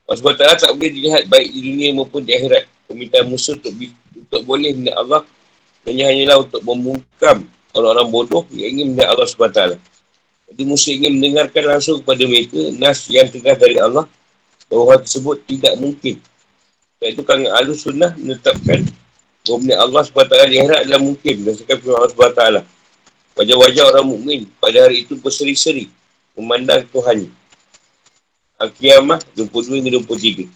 [0.04, 2.68] Allah SWT tak boleh dilihat baik di dunia maupun di akhirat.
[2.84, 3.72] Permintaan musuh untuk,
[4.12, 5.22] untuk boleh melihat Allah
[5.88, 7.36] hanya hanyalah untuk membungkam
[7.72, 9.60] orang-orang bodoh yang ingin melihat Allah SWT.
[10.52, 14.04] Jadi musuh ingin mendengarkan langsung kepada mereka nas yang tegas dari Allah
[14.68, 16.20] bahawa tersebut tidak mungkin.
[16.98, 18.84] Sebab itu kan Ahlus Sunnah menetapkan
[19.44, 22.42] Kemudian Allah SWT di akhirat adalah mungkin berdasarkan firman Allah SWT.
[23.36, 25.92] Wajah-wajah orang mukmin pada hari itu berseri-seri
[26.32, 27.28] memandang Tuhan.
[28.56, 30.48] Al-Qiyamah 22 hingga 23.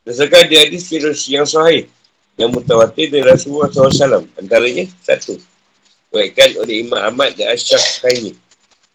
[0.00, 0.88] Berdasarkan di hadis
[1.28, 1.92] yang sahih
[2.40, 4.24] yang mutawatir dari Rasulullah SAW.
[4.40, 5.36] Antaranya satu.
[6.08, 8.32] Baikkan oleh Imam Ahmad dan Asyaf Khaini.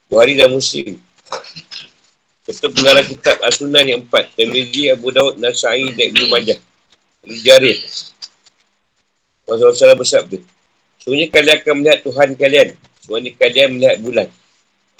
[0.10, 0.98] Buhari dan Muslim.
[2.48, 4.34] Serta pengarah kitab As-Sunnah yang empat.
[4.34, 6.58] Tirmizi, Abu Daud, Nasai dan Ibn Majah.
[7.26, 7.80] Jarir.
[9.50, 10.38] Rasulullah SAW bersabda.
[11.02, 12.68] Sebenarnya kalian akan melihat Tuhan kalian.
[13.02, 14.28] Sebenarnya kalian melihat bulan.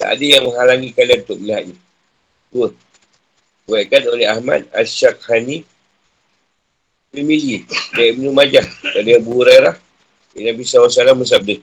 [0.00, 1.76] Tak ada yang menghalangi kalian untuk melihatnya.
[2.50, 2.68] Dua.
[3.70, 5.62] Buatkan oleh Ahmad Ash-Shakhani
[7.10, 9.74] Pemili dari Ibn Majah dari Abu Hurairah
[10.38, 11.58] yang Nabi SAW bersabda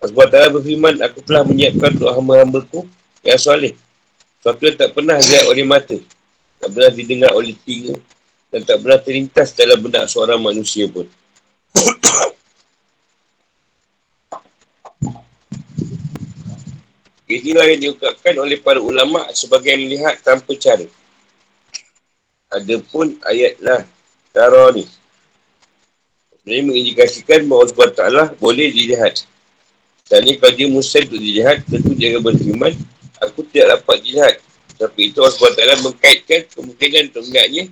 [0.00, 2.88] Allah berfirman Aku telah menyiapkan untuk hamba ku
[3.20, 3.76] yang soleh
[4.40, 5.96] yang tak pernah lihat oleh mata
[6.64, 8.00] Tak pernah didengar oleh telinga
[8.50, 11.06] dan tak pernah terlintas dalam benak seorang manusia pun.
[17.30, 20.82] Inilah yang diungkapkan oleh para ulama sebagai melihat tanpa cara.
[22.50, 23.86] Adapun ayatlah
[24.34, 24.82] Tara ni.
[26.42, 29.22] Ini mengindikasikan bahawa Allah Ta'ala boleh dilihat.
[30.10, 32.74] Dan ini kalau dia muslim untuk dilihat, tentu dia akan berfirman,
[33.22, 34.34] aku tidak dapat dilihat.
[34.74, 37.64] Tapi itu Allah Ta'ala mengkaitkan kemungkinan untuk melihatnya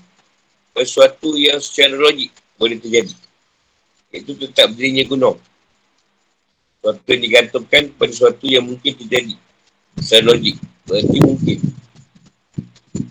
[0.85, 3.15] sesuatu yang secara logik boleh terjadi.
[4.13, 5.39] Itu tetap berdirinya gunung.
[6.79, 9.35] Sesuatu yang digantungkan pada sesuatu yang mungkin terjadi.
[10.01, 10.57] Secara logik.
[10.89, 11.59] Berarti mungkin.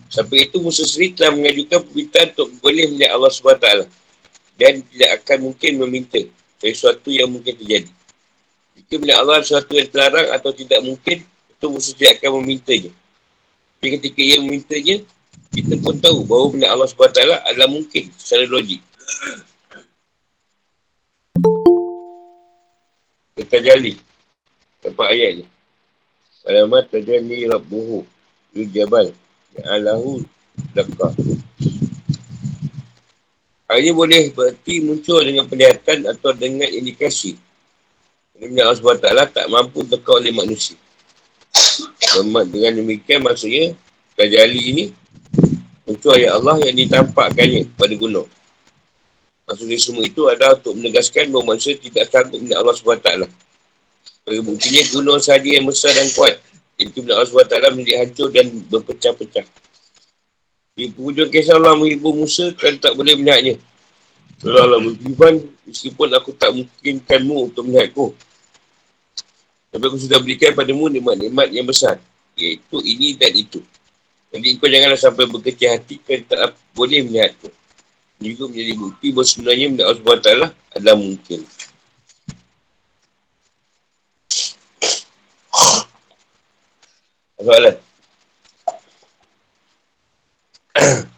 [0.08, 3.68] Sampai itu Musa sendiri telah mengajukan permintaan untuk boleh melihat Allah SWT.
[4.58, 6.20] Dan tidak akan mungkin meminta
[6.58, 7.90] sesuatu yang mungkin terjadi.
[8.74, 12.90] Jika melihat Allah sesuatu yang terlarang atau tidak mungkin, itu Musa tidak akan memintanya.
[13.78, 14.96] Tapi ketika ia memintanya,
[15.52, 18.82] kita pun tahu bahawa benda Allah SWT adalah mungkin secara logik.
[23.38, 23.96] Kita jali.
[24.84, 25.44] Tempat ayat ni.
[26.48, 28.04] Alamat tajani rabbuhu.
[28.52, 29.12] Yu jabal.
[29.64, 30.22] Alahu
[30.76, 31.12] lakah.
[33.68, 37.36] Hal ini boleh berarti muncul dengan penglihatan atau dengan indikasi.
[38.32, 40.78] Dengan Allah SWT tak mampu tekau oleh manusia.
[42.48, 43.76] Dengan demikian maksudnya
[44.18, 44.84] Tajali ini
[45.98, 48.30] untuk ayat Allah yang ditampakkannya pada gunung.
[49.50, 53.08] Maksudnya semua itu adalah untuk menegaskan bahawa manusia tidak sanggup dengan Allah SWT.
[54.22, 56.38] Bagi buktinya gunung sahaja yang besar dan kuat.
[56.78, 59.46] Itu bila Allah SWT menjadi hancur dan berpecah-pecah.
[60.78, 63.58] Di penghujung kisah Allah menghibur Musa kan tak boleh melihatnya.
[64.38, 65.34] Kalau Allah berfirman,
[65.66, 68.14] meskipun aku tak mungkinkanmu untuk melihatku.
[69.74, 71.98] Tapi aku sudah berikan padamu nikmat-nikmat yang besar.
[72.38, 73.58] Iaitu ini dan itu.
[74.28, 77.48] Jadi kau janganlah sampai berkecil hati kan tak boleh melihat tu.
[78.18, 80.28] Juga menjadi bukti bahawa sebenarnya benda Allah SWT
[80.76, 81.40] adalah mungkin.
[87.38, 87.76] Soalan.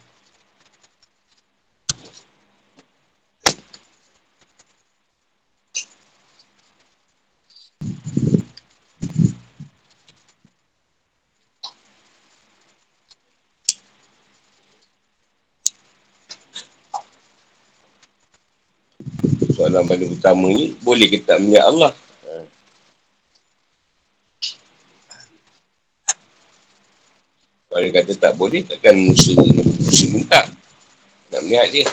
[19.61, 21.93] soalan paling utama ni, boleh kita melihat Allah?
[27.69, 30.49] Kalau kata tak boleh, takkan Musa, Musa minta.
[31.29, 31.85] Nak melihat dia.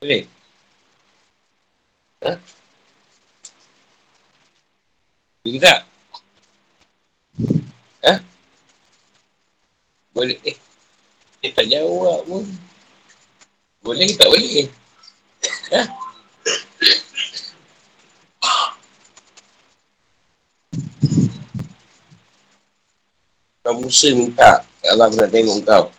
[0.00, 0.24] Boleh?
[2.24, 2.32] Ha?
[5.50, 5.80] Boleh tak?
[8.06, 8.14] Ha?
[10.14, 10.38] Boleh.
[10.46, 10.54] Eh,
[11.42, 12.46] dia tak jawab pun.
[13.82, 14.70] Boleh ke tak boleh?
[15.74, 15.82] Ha?
[23.66, 25.90] Kau Musa minta Allah nak tengok kau.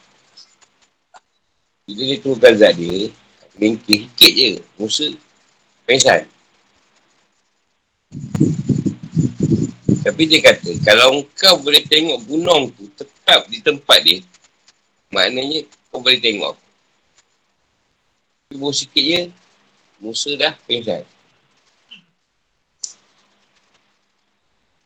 [1.91, 3.11] Bila dia turunkan zat dia,
[3.59, 4.49] Bengkih sikit je.
[4.79, 5.11] Musa
[5.83, 6.23] pengsan.
[10.01, 14.19] Tapi dia kata, kalau kau boleh tengok gunung tu tetap di tempat dia,
[15.13, 15.61] maknanya
[15.93, 16.57] kau boleh tengok.
[18.49, 19.21] Tapi sikit je,
[20.01, 21.05] Musa dah pengsan.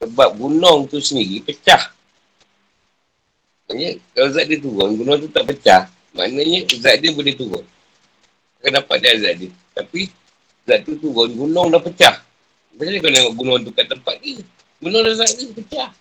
[0.03, 1.95] Sebab gunung tu sendiri pecah.
[3.65, 5.87] Maknanya, kalau zat dia turun, gunung tu tak pecah.
[6.11, 7.65] Maknanya, zat dia boleh turun
[8.65, 9.51] akan dapat dia azab dia.
[9.77, 10.01] Tapi,
[10.65, 12.17] zat tu turun, gunung dah pecah.
[12.73, 14.41] Macam mana kau tengok gunung tu kat tempat ni?
[14.83, 15.91] Gunung dah zat dia pecah.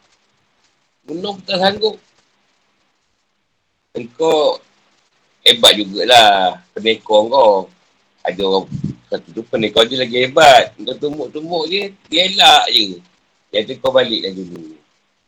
[1.07, 1.97] Gunung tak sanggup.
[3.95, 4.59] Engkau
[5.47, 7.55] hebat jugalah penekor kau.
[8.25, 8.67] Ada orang
[9.13, 10.75] satu tu penekor je lagi hebat.
[10.75, 12.99] Kau tumbuk-tumbuk je, dia elak je.
[13.55, 14.75] Yang tu kau balik dah dulu.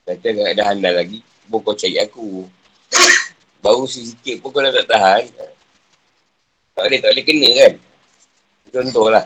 [0.06, 2.46] Kata tak ada handal lagi, pun kau cari aku.
[3.62, 5.24] Baru sikit pun kau dah tak tahan.
[6.74, 7.72] Tak boleh, tak boleh kena kan.
[8.74, 9.24] Contohlah.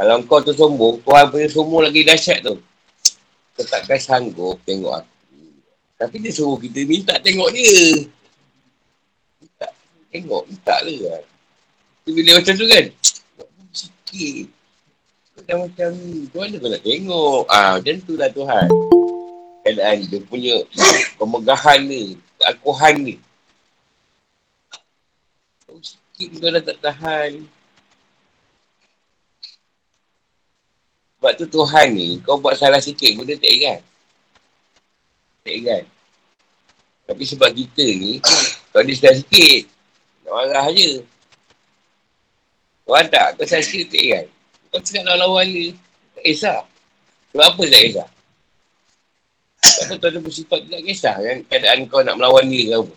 [0.00, 2.56] Kalau kau tu sombong, kau punya sombong lagi dahsyat tu.
[3.52, 5.12] Kau takkan sanggup tengok aku.
[6.00, 8.08] Tapi dia suruh kita minta tengok dia.
[9.36, 9.68] Minta.
[10.08, 11.24] Tengok, minta lah kan.
[12.08, 12.84] Tu bila macam tu kan.
[13.76, 14.46] Sikit.
[15.44, 16.24] Dah macam ni.
[16.32, 17.42] Mana kau nak tengok?
[17.52, 18.68] Ah, macam tu lah Tuhan.
[19.68, 20.54] Keadaan dia punya
[21.20, 22.16] pemegahan ni.
[22.40, 23.20] Keakuhan ni
[26.20, 27.30] sikit kau dah tak tahan.
[31.20, 33.80] Sebab tu Tuhan ni, kau buat salah sikit pun dia tak ingat.
[35.44, 35.84] Tak ingat.
[37.04, 38.24] Tapi sebab kita ni,
[38.72, 39.68] kau dia salah sikit,
[40.24, 41.04] nak marah je.
[42.88, 44.24] Kau tak, kau salah sikit tak ingat.
[44.72, 45.76] Kau cakap lawan-lawan ni,
[46.16, 46.64] tak kisah.
[47.36, 48.08] Sebab apa tak kisah?
[49.60, 52.96] Sebab tu ada bersifat tak kisah kan keadaan kau nak melawan dia ke.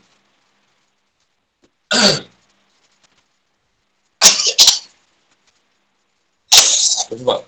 [7.04, 7.42] Apa sebab?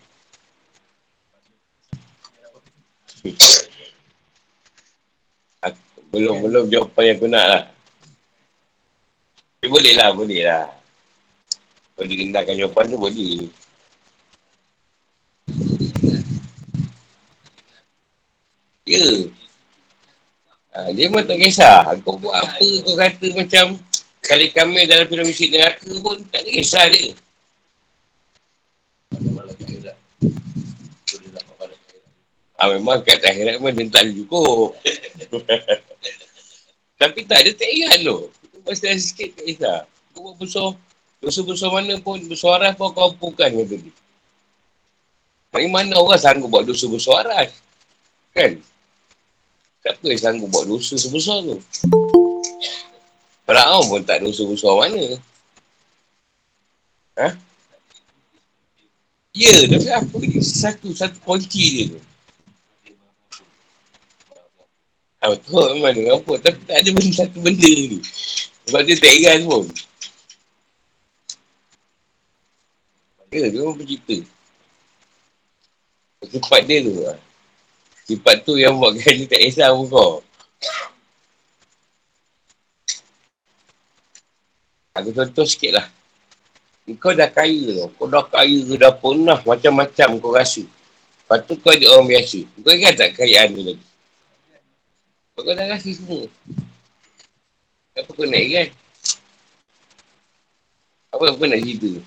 [6.16, 7.64] Belum, belum jawapan yang aku nak lah.
[9.60, 10.66] Tapi boleh lah, boleh lah.
[11.96, 13.36] Kalau dirindahkan jawapan tu, boleh.
[18.86, 19.06] Ya.
[20.76, 21.90] Ha, dia pun tak kisah.
[22.06, 23.66] Kau buat apa, kau kata macam
[24.22, 27.25] kali kami dalam film musik neraka pun tak kisah dia.
[32.56, 34.72] Ah memang kat akhirat memang dia tak cukup.
[37.02, 38.32] Tapi tak, dia tak ingat tu.
[38.64, 39.80] Mesti ada sikit tak kisah.
[40.16, 40.72] Kau buat besar.
[41.20, 43.94] Besar-besar mana pun, bersuara pun kau ampunkan kata dia.
[45.52, 47.48] Dari mana orang sanggup buat dosa bersuara?
[48.36, 48.60] Kan?
[49.84, 51.60] Siapa yang sanggup buat dosa sebesar tu?
[53.46, 55.04] Firaun pun tak dosa besar mana.
[57.16, 57.30] Ha?
[59.36, 60.40] Ya, tapi apa ni?
[60.40, 62.00] Satu, satu kunci dia tu.
[65.26, 66.34] Ha, betul dia apa.
[66.38, 67.98] Tapi tak ada benda satu benda ni.
[68.70, 69.66] Sebab dia tak ingat pun.
[73.34, 74.18] Ya, dia orang pencipta.
[76.30, 77.18] Sifat dia tu lah.
[78.06, 80.14] Sifat tu yang buatkan dia tak kisah pun kau.
[84.94, 85.88] Aku contoh sikit lah.
[87.02, 87.90] Kau dah kaya tau.
[87.98, 90.62] Kau dah kaya, dah pernah macam-macam kau rasa.
[90.62, 92.46] Lepas tu kau ada orang biasa.
[92.62, 93.86] Kau ingat tak kekayaan tu lagi?
[95.36, 96.32] Kau dah rasa semua.
[97.92, 98.68] Apa kau nak kan?
[101.12, 102.04] Apa kau nak cerita tu?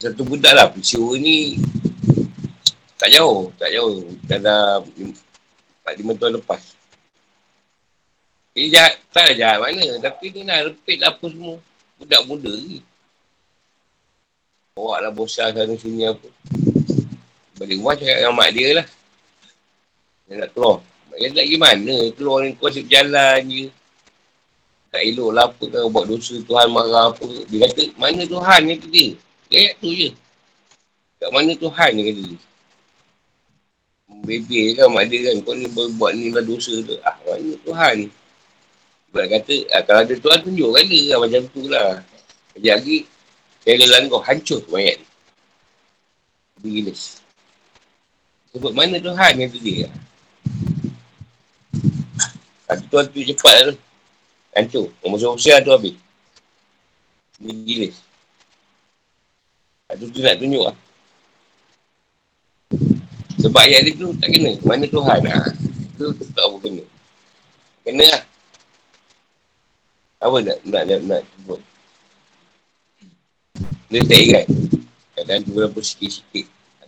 [0.00, 0.72] Satu budak lah.
[0.72, 1.60] Peristiwa ni
[2.96, 3.52] tak jauh.
[3.60, 4.00] Tak jauh.
[4.24, 4.88] Dalam
[5.84, 6.62] 4-5 tahun lepas.
[8.56, 8.94] Dia jahat.
[9.12, 9.84] Tak jahat mana.
[10.00, 11.60] Tapi dia nak repeat lah apa semua.
[12.00, 12.80] Budak muda ni.
[14.72, 16.28] Bawa lah bosan sana sini apa.
[17.60, 18.86] Balik rumah cakap dengan mak dia lah.
[20.28, 20.80] Dia nak keluar.
[21.16, 21.96] Mak dia nak gimana?
[22.12, 23.64] Keluar ni kau asyik berjalan je.
[24.92, 27.28] Tak elok lah apa kan buat dosa Tuhan marah apa.
[27.48, 29.16] Dia kata mana Tuhan ni tu dia.
[29.48, 30.12] Dia tu je.
[31.16, 32.38] Kat mana Tuhan ni kata dia.
[34.28, 35.36] Bebel kan mak dia kan.
[35.40, 37.00] Kau ni buat ni lah dosa tu.
[37.00, 38.08] Ah mana Tuhan ni.
[39.08, 42.04] Sebab kata ah, kalau ada Tuhan tunjukkan dia lah macam tu lah.
[42.52, 42.98] Sekejap lagi.
[43.64, 45.08] Saya lelang kau hancur mayat ni.
[46.60, 47.24] Bilis.
[48.52, 49.88] Sebut mana Tuhan yang tu dia.
[52.66, 53.76] Tapi Tuhan tu cepat lah tu.
[54.56, 54.86] Hancur.
[55.02, 55.94] Nombor sosial tu habis.
[57.38, 57.88] Dia gila.
[59.94, 60.76] Itu tu nak tunjuk lah.
[63.38, 64.52] Sebab ayat dia tu tak kena.
[64.66, 65.46] Mana Tuhan lah.
[65.94, 66.04] Tu
[66.34, 66.84] tak apa kena.
[67.86, 68.22] Kena lah.
[70.16, 71.60] Apa nak nak nak, nak sebut?
[73.92, 74.46] Dia tak ingat.
[75.14, 76.46] Kadang tu berapa sikit-sikit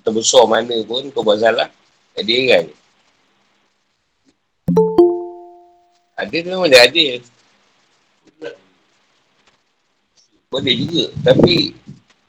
[0.09, 1.69] atau besar mana pun kau buat salah,
[2.17, 2.65] tak ada kan.
[6.19, 7.07] Ada tu memang ada.
[10.51, 11.05] Boleh juga.
[11.23, 11.71] Tapi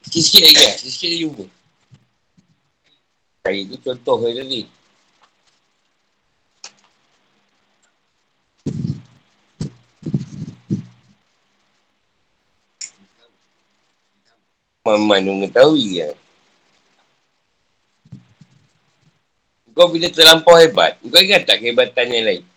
[0.06, 0.74] sikit-sikit lagi lah.
[0.78, 1.44] Sikit-sikit dia jumpa.
[3.42, 4.62] Saya tu contoh saya tadi.
[14.86, 16.14] Mana mengetahui kan.
[19.74, 22.49] Kau bila terlampau hebat, kau ingat tak kehebatan yang lain?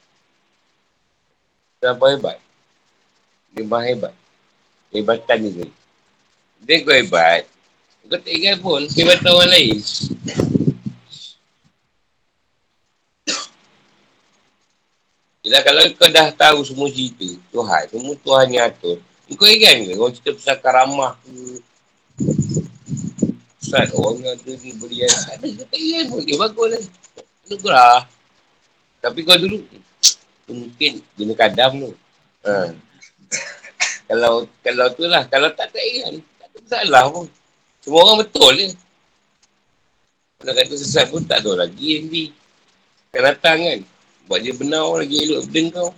[1.83, 2.39] Terlampau hebat.
[3.51, 4.15] Dia maha hebat.
[4.87, 5.67] Kehebatan ni tu.
[6.63, 7.43] Dia kau hebat.
[8.07, 9.83] Kau tak ingat pun kehebatan orang lain.
[15.43, 19.03] Yelah kalau kau dah tahu semua cerita Tuhan, semua Tuhan yang atur.
[19.35, 19.91] Kau ingat ke?
[19.99, 21.59] Kau cerita pasal karamah ke?
[23.59, 25.43] Ustaz, orang ada ni beri yang ada.
[25.51, 26.23] Kau tak ingat pun.
[26.23, 26.87] Dia bagus
[27.67, 28.07] lah.
[29.03, 29.67] Tapi kau dulu,
[30.47, 31.91] mungkin guna kadam tu.
[32.43, 32.75] Ha.
[34.09, 37.25] kalau kalau tu lah, kalau tak tak ingat, tak ada masalah pun.
[37.83, 38.67] Semua orang betul je.
[40.43, 42.23] Kalau kata sesat pun tak tahu lagi di.
[43.15, 43.79] Kan datang kan.
[44.27, 45.91] Buat dia benar lagi elok benda kau.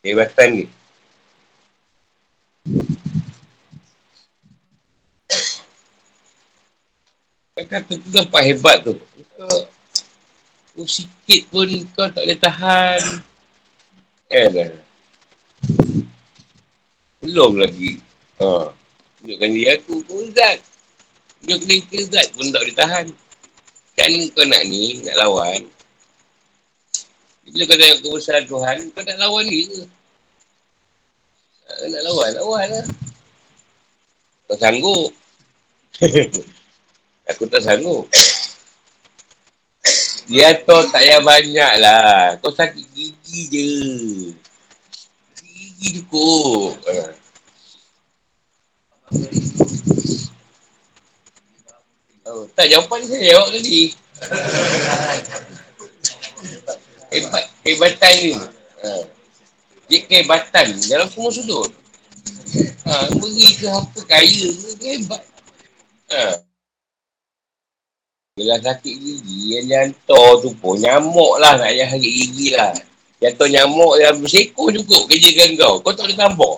[0.00, 0.79] Hebatan ni.
[7.60, 8.96] Kan kata tu nampak hebat tu.
[9.36, 9.68] Kau,
[10.72, 13.00] kau sikit pun kau tak boleh tahan.
[14.32, 14.72] Eh.
[17.20, 18.00] Belum lagi.
[18.40, 18.72] Ha.
[19.20, 20.56] Tunjukkan dia aku pun zat.
[21.44, 23.06] Tunjuk kereta zat pun tak boleh tahan.
[23.92, 25.60] Kan kau nak ni, nak lawan.
[27.44, 29.80] Bila kau tengok kebesaran Tuhan, kau nak lawan dia ke?
[31.92, 32.86] Nak lawan, lawan lah.
[34.48, 35.12] Kau sanggup.
[37.30, 38.10] Aku tak sanggup.
[40.30, 42.38] Dia tu tak payah banyak lah.
[42.38, 43.66] Kau sakit gigi je.
[45.42, 46.78] Gigi cukup.
[52.30, 53.90] Oh, tak jawapan saya jawab tadi.
[57.10, 58.32] Hebat, hebatan ni.
[58.38, 58.90] Ha.
[59.90, 61.70] Dia kehebatan dalam semua sudut.
[62.86, 64.46] Ha, beri ke apa kaya
[64.78, 65.22] ke hebat.
[66.14, 66.49] Ha.
[68.40, 72.72] Bila sakit gigi, yang jantor tu pun nyamuk lah nak yang sakit gigi lah.
[73.20, 75.74] Jantor nyamuk yang berseko cukup kerjakan kau.
[75.84, 76.56] Kau tak boleh tambah.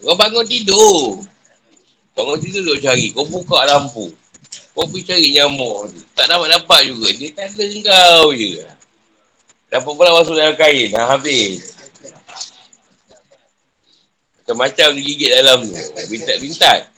[0.00, 1.20] Kau bangun tidur.
[2.16, 3.12] Bangun tidur duk cari.
[3.12, 4.08] Kau buka lampu.
[4.72, 6.00] Kau pergi cari nyamuk tu.
[6.16, 7.08] Tak dapat-dapat juga.
[7.12, 8.64] Dia tanda kau je.
[9.68, 10.88] Dapat pula masuk dalam kain.
[10.88, 11.76] Dah habis.
[14.40, 15.76] Macam-macam dia gigit dalam tu.
[16.08, 16.88] Bintat-bintat.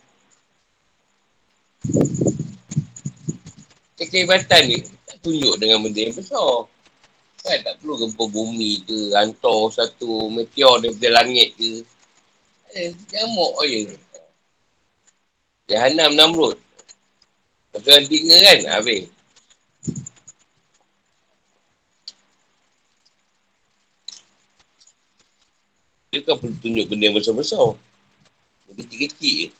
[4.08, 6.64] Kehebatan ni tak tunjuk dengan benda yang besar.
[7.44, 11.84] Kan tak perlu gempa bumi ke, hantar satu meteor daripada langit ke.
[12.72, 13.92] Eh, jamuk je.
[15.68, 16.56] Jahanam Namrud.
[17.70, 19.06] Pasal tiga kan, habis.
[26.10, 27.78] Dia kan perlu tunjuk benda yang besar-besar.
[28.66, 29.59] Benda kecil-kecil je.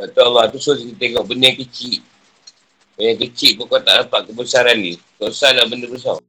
[0.00, 2.00] Kata Allah tu suruh kita tengok benda yang kecil.
[2.96, 4.96] Benda yang kecil pun kau tak dapat kebesaran ni.
[5.20, 6.16] Kau salah benda besar.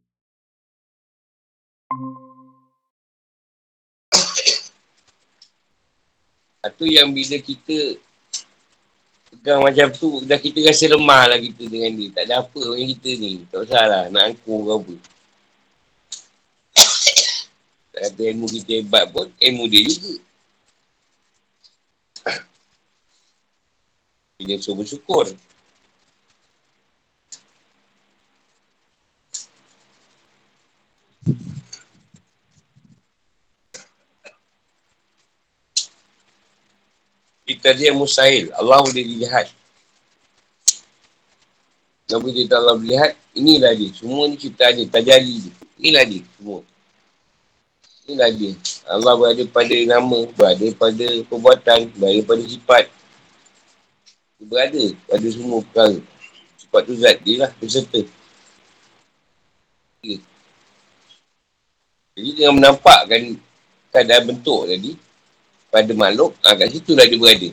[6.67, 7.95] Itu yang bila kita
[9.31, 12.11] pegang macam tu, dah kita rasa lemah lah kita dengan dia.
[12.11, 13.47] Tak ada apa dengan kita ni.
[13.47, 14.99] Tak usah lah nak angkur ke apa.
[17.91, 20.30] Tak ada ilmu kita hebat pun, ilmu dia juga.
[24.41, 25.29] Dia suruh bersyukur.
[37.51, 38.47] Kita dia mustahil.
[38.55, 39.51] Allah boleh dilihat.
[42.11, 43.89] Nabi dia tak Allah melihat, inilah dia.
[43.95, 45.53] Semua ni kita ada, tajali dia.
[45.79, 46.59] Inilah dia, semua.
[48.03, 48.51] Inilah dia.
[48.83, 52.90] Allah berada pada nama, berada pada perbuatan, berada pada sifat.
[54.51, 55.95] Berada pada semua perkara.
[56.59, 58.03] Sebab tu zat dia lah, berserta.
[60.03, 60.19] Okay.
[62.19, 63.39] Jadi dengan menampakkan
[63.95, 64.99] keadaan bentuk tadi,
[65.71, 67.49] pada makhluk, ha, kat situ lah dia berada.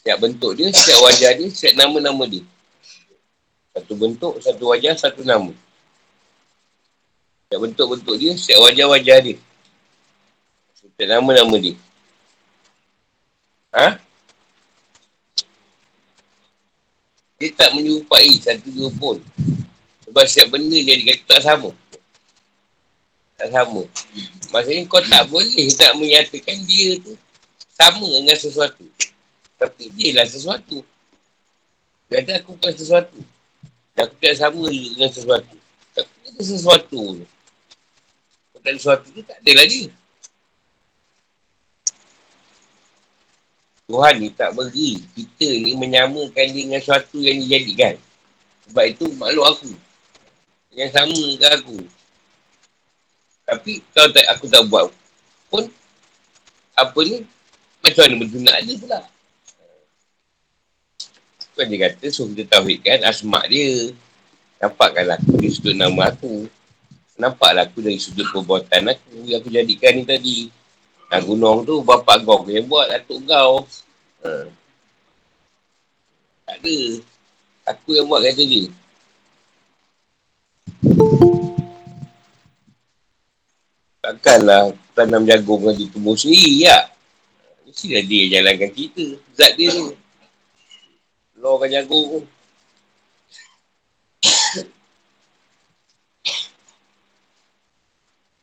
[0.00, 2.42] Setiap bentuk dia, setiap wajah dia, setiap nama-nama dia.
[3.76, 5.52] Satu bentuk, satu wajah, satu nama.
[7.44, 9.36] Setiap bentuk-bentuk dia, setiap wajah-wajah dia.
[10.72, 11.76] Setiap nama-nama dia.
[13.76, 14.00] Ha?
[17.42, 19.18] Dia tak menyerupai satu dua pun.
[20.06, 21.74] Sebab setiap benda jadi kata tak sama.
[23.34, 23.82] Tak sama.
[24.54, 27.18] Maksudnya kau tak boleh tak menyatakan dia tu
[27.74, 28.86] sama dengan sesuatu.
[29.58, 30.86] Tapi dia lah sesuatu.
[32.06, 33.18] Kata aku bukan sesuatu.
[33.98, 35.56] Aku tak sama dengan sesuatu.
[35.98, 37.26] Tapi dia sesuatu.
[38.54, 39.90] Kalau tak sesuatu tu tak ada lagi.
[43.92, 48.00] Tuhan ni tak beri kita ni menyamakan dia dengan sesuatu yang dijadikan.
[48.64, 49.70] Sebab itu makhluk aku.
[50.72, 51.78] Yang sama dengan aku.
[53.44, 54.88] Tapi kalau tak, aku tak buat
[55.52, 55.68] pun,
[56.72, 57.28] apa ni,
[57.84, 59.00] macam mana benda nak ada pula.
[61.52, 63.92] Kan dia kata, suruh kita tauhidkan asma dia.
[64.56, 66.48] Nampakkanlah aku dari sudut nama aku.
[67.20, 70.38] Nampaklah aku dari sudut perbuatan aku yang aku jadikan ni tadi.
[71.12, 73.68] Nah, gunung tu bapak kau yang buat, atuk kau.
[74.24, 74.48] Ha.
[76.48, 77.04] Tak ada.
[77.68, 78.72] Aku yang buat kata dia.
[84.00, 86.88] Takkanlah tanam jagung lagi tumbuh sendiri ya.
[87.68, 89.20] Mestilah dia jalankan kita.
[89.36, 89.92] Zat dia tu.
[91.36, 92.24] Lorkan jagung.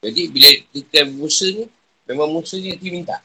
[0.06, 1.66] Jadi bila kita Musa ni,
[2.10, 3.18] memang Musa ni dia minta.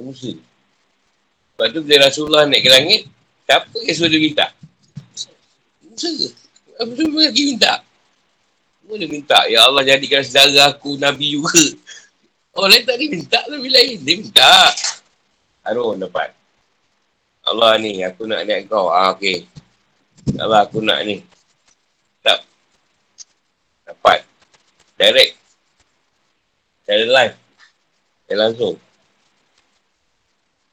[0.00, 0.32] Musa.
[0.32, 3.00] Lepas tu bila Rasulullah naik ke langit,
[3.44, 4.46] siapa yang suruh dia minta?
[5.84, 6.28] Musa ke?
[6.88, 7.72] Musa lagi minta.
[8.80, 9.38] Semua dia minta.
[9.46, 11.60] Ya Allah jadikan saudara aku Nabi juga.
[12.56, 13.96] Orang lain tak dia minta Nabi lain.
[14.00, 14.52] Dia minta.
[15.62, 16.32] Harun dapat.
[17.44, 18.88] Allah ni aku nak naik kau.
[18.88, 19.44] Ah, okay.
[20.40, 21.20] Allah aku nak ni.
[22.24, 22.40] Tak.
[23.84, 24.24] Dapat.
[24.96, 25.36] Direct.
[26.88, 27.43] Cara live.
[28.34, 28.74] Dia langsung.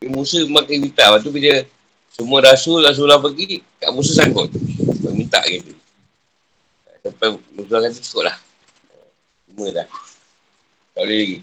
[0.10, 1.14] Musa makin minta.
[1.14, 1.62] Lepas tu bila
[2.10, 4.50] semua rasul, rasulullah pergi, Kak Musa sangkut.
[5.14, 5.78] Minta gitu.
[7.06, 8.38] Sampai Musa kata cukup lah.
[9.46, 9.86] Cuma dah.
[10.98, 11.38] Tak boleh lagi.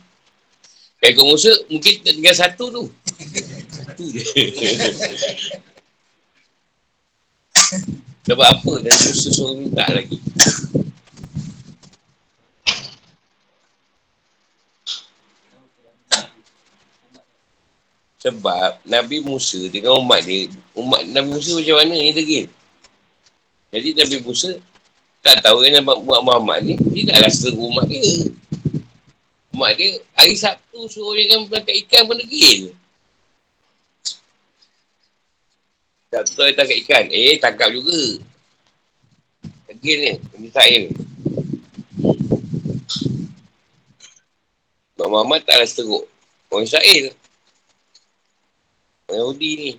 [0.98, 2.82] Kalau ikut Musa, mungkin tinggal satu tu.
[3.70, 4.22] Satu je.
[8.26, 10.18] Sebab apa dan Musa suruh minta lagi.
[18.28, 22.44] Sebab Nabi Musa dengan umat dia, umat Nabi Musa macam mana ni degil.
[23.72, 24.52] Jadi Nabi Musa
[25.24, 28.28] tak tahu yang nama Umat Muhammad ni, dia tak rasa umat dia.
[29.56, 32.76] Umat dia, hari Sabtu suruh jangan berangkat ikan pun degil.
[36.12, 37.04] Sabtu dia tangkap ikan.
[37.08, 38.00] Eh, tangkap juga.
[39.72, 40.92] Degil ni, Misail.
[45.00, 46.04] Umat Muhammad tak rasa teruk.
[46.52, 47.17] Orang Israel.
[49.08, 49.70] Yahudi ni.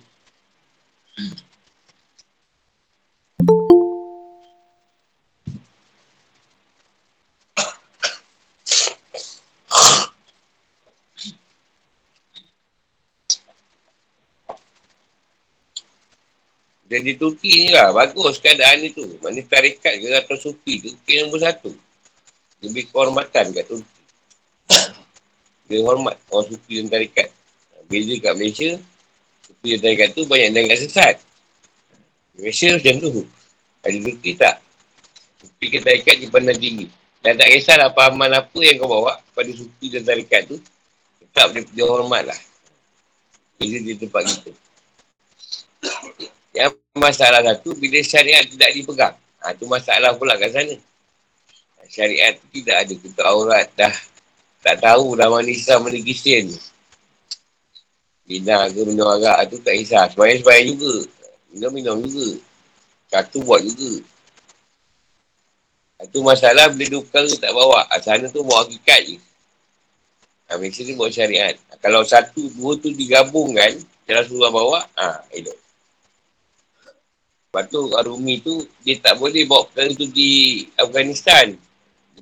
[16.90, 19.06] Dan di Turki ni lah, bagus keadaan ni tu.
[19.22, 21.70] Mana tarikat ke atau sufi tu, ke nombor satu.
[22.66, 24.02] Lebih kehormatan kat Turki.
[25.70, 27.30] Dia hormat orang sufi dan tarikat.
[27.86, 28.74] Beza kat Malaysia,
[29.60, 31.20] tarikat tu banyak dengan sesat.
[32.40, 33.24] Malaysia macam tu.
[33.80, 34.56] Ada Turki tak?
[35.40, 36.86] Sufi dan tarikat dipandang tinggi.
[37.20, 40.56] Dan tak kisahlah pahaman apa yang kau bawa pada sufi dan tarikat tu,
[41.20, 42.40] tetap dia, dia hormat lah.
[43.60, 44.52] Beza di tempat kita.
[46.56, 49.16] Yang masalah satu, bila syariat tidak dipegang.
[49.44, 50.76] Ha, tu masalah pula kat sana.
[51.88, 53.92] Syariat tidak ada tutup aurat dah.
[54.60, 56.52] Tak tahu dah mana Islam, mana Kristian.
[58.30, 60.06] Bina ke minum arak tu tak kisah.
[60.14, 60.94] Sebayang-sebayang juga.
[61.50, 62.38] Minum-minum juga.
[63.10, 64.06] Satu buat juga.
[66.06, 67.90] Itu masalah bila dua tak bawa.
[67.98, 69.16] Sana tu bawa hakikat je.
[70.46, 71.58] Ha, Malaysia ni bawa syariat.
[71.82, 73.74] Kalau satu, dua tu digabungkan,
[74.06, 75.58] cara suruh bawa, ha, elok.
[77.50, 81.50] Lepas tu Arumi tu dia tak boleh bawa perkara tu di Afghanistan.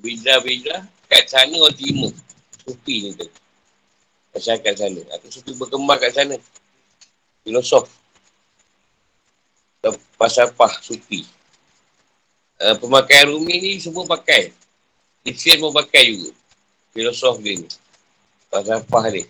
[0.00, 2.08] Beza-beza kat sana orang terima.
[2.64, 3.28] Sufi ni tu.
[4.38, 5.02] Masyarakat sana.
[5.10, 6.38] Atau Sufi berkembang kat sana.
[7.42, 7.90] Filosof.
[10.14, 11.26] Pasapah Sufi.
[12.58, 14.54] Uh, pemakaian Rumi ni semua pakai.
[15.26, 16.30] Kristian pun pakai juga.
[16.94, 17.66] Filosof dia ni.
[18.46, 19.26] Pasapah dia.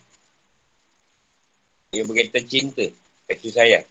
[1.92, 2.84] Dia berkaitan cinta.
[3.28, 3.88] Kasih sayang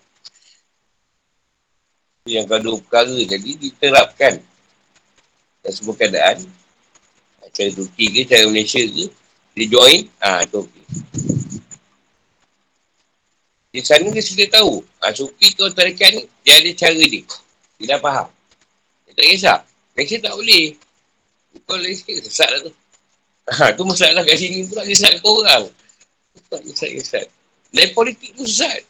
[2.28, 4.44] yang gaduh perkara jadi diterapkan
[5.64, 6.44] dalam semua keadaan
[7.48, 9.08] cara Turki ke cara Malaysia ke
[9.56, 10.77] dia join ah ha, itu okey
[13.78, 14.82] di sana dia sudah tahu.
[15.06, 17.22] Ha, Sufi ke tarikat ni dia ada cara dia.
[17.78, 18.28] Dia dah faham.
[19.06, 19.60] Dia tak kisah.
[19.94, 20.66] Malaysia tak boleh.
[21.66, 22.72] Kau lain sikit sesat lah tu.
[23.48, 25.70] Ha, tu masalah kat sini pula dia sesat kau orang.
[26.50, 27.28] Tak sesat-sesat
[27.76, 28.82] lain politik tu sesat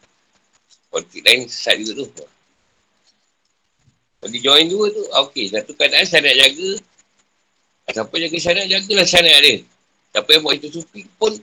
[0.88, 2.06] politik lain sesat juga tu.
[4.18, 5.46] Kalau dia join dua tu, ah, okey.
[5.54, 6.70] Satu keadaan syariat jaga.
[7.88, 9.56] Siapa jaga syariat, jagalah syariat dia.
[10.10, 11.38] Siapa yang buat itu sufi pun,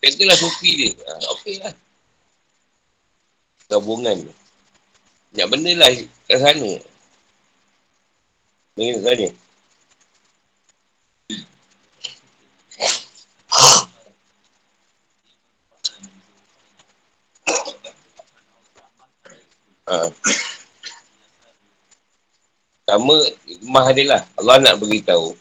[0.00, 0.90] jagalah sufi dia.
[0.96, 1.74] Ha, okey lah.
[3.68, 4.18] Gabungan.
[5.30, 5.90] Banyak benda lah
[6.26, 6.72] kat sana.
[8.74, 9.28] Mengingat tanya.
[19.90, 19.96] Ha.
[22.90, 24.22] Sama imah dia lah.
[24.34, 25.36] Allah nak beritahu.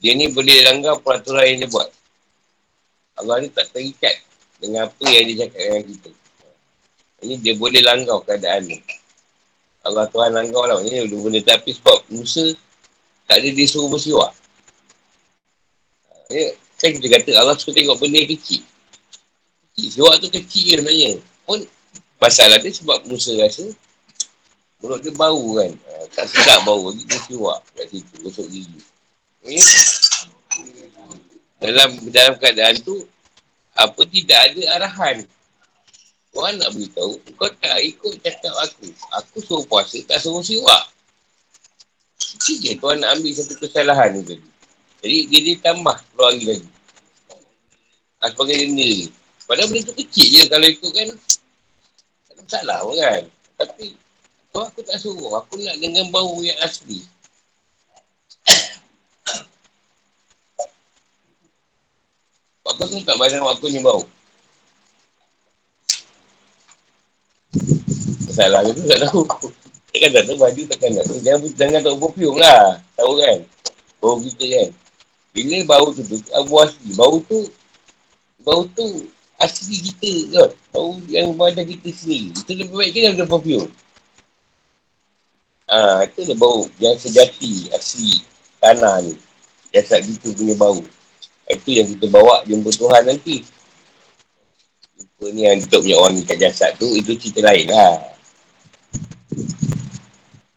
[0.00, 1.97] Dia ni boleh langgar peraturan yang dia buat.
[3.18, 4.14] Allah ni tak terikat
[4.58, 6.10] dengan apa yang dia cakap dengan kita.
[7.18, 8.78] Ini dia boleh langgar keadaan ni.
[9.82, 10.78] Allah Tuhan langgar lah.
[10.82, 12.54] Ini dia boleh tapi sebab Musa
[13.26, 14.32] tak ada dia suruh bersiwak.
[16.28, 18.62] Ya, kan kita kata Allah suka tengok benda kecil.
[19.74, 19.88] Kecil.
[19.98, 21.18] Siwak tu kecil sebenarnya.
[21.48, 21.64] Pun
[22.22, 23.66] masalah dia sebab Musa rasa
[24.78, 25.74] Mulut dia bau kan.
[25.74, 26.94] Uh, tak sedap bau.
[26.94, 28.14] Dia siwak kat situ.
[28.22, 28.78] Gosok gigi.
[29.42, 29.58] Okay.
[31.58, 33.06] Dalam, dalam keadaan tu,
[33.74, 35.16] apa tidak ada arahan.
[36.30, 38.86] Tuhan nak beritahu, kau tak ikut cakap aku.
[39.22, 40.86] Aku suruh puasa, tak suruh siwak.
[42.38, 44.48] Je Tuhan nak ambil satu kesalahan ni tadi.
[45.02, 46.68] Jadi dia, dia tambah keluar hari lagi.
[48.18, 49.06] Ha, sebagai denda ni.
[49.46, 51.08] Padahal benda tu kecil je kalau ikut kan.
[51.14, 53.22] Tak ada masalah pun kan.
[53.58, 53.86] Tapi
[54.56, 55.38] Oh, aku tak suruh.
[55.38, 57.04] Aku nak dengan bau yang asli.
[62.68, 64.04] Aku tu tak bayang aku ni bau.
[68.28, 69.24] Salah tu tak tahu.
[69.88, 71.18] Dia kan tak baju takkan tak tahu.
[71.24, 72.76] Jangan, jangan tahu perfume lah.
[72.94, 73.38] Tahu kan?
[73.98, 74.68] Bau kita kan.
[75.32, 76.88] Bila bau tu tu, abu asli.
[76.92, 77.40] Bau tu,
[78.44, 79.08] bau tu
[79.40, 80.50] asli kita kan.
[80.70, 82.36] Bau yang badan kita sendiri.
[82.36, 83.68] Itu lebih baik ke dalam perfume.
[85.68, 88.24] Ah, ha, itu dia bau yang sejati, asli
[88.60, 89.12] tanah ni.
[89.68, 90.80] Jasad kita punya bau.
[91.48, 93.40] Itu yang kita bawa jumpa Tuhan nanti.
[95.00, 97.96] Jumpa ni yang kita punya orang kat jasad tu, itu cerita lain lah.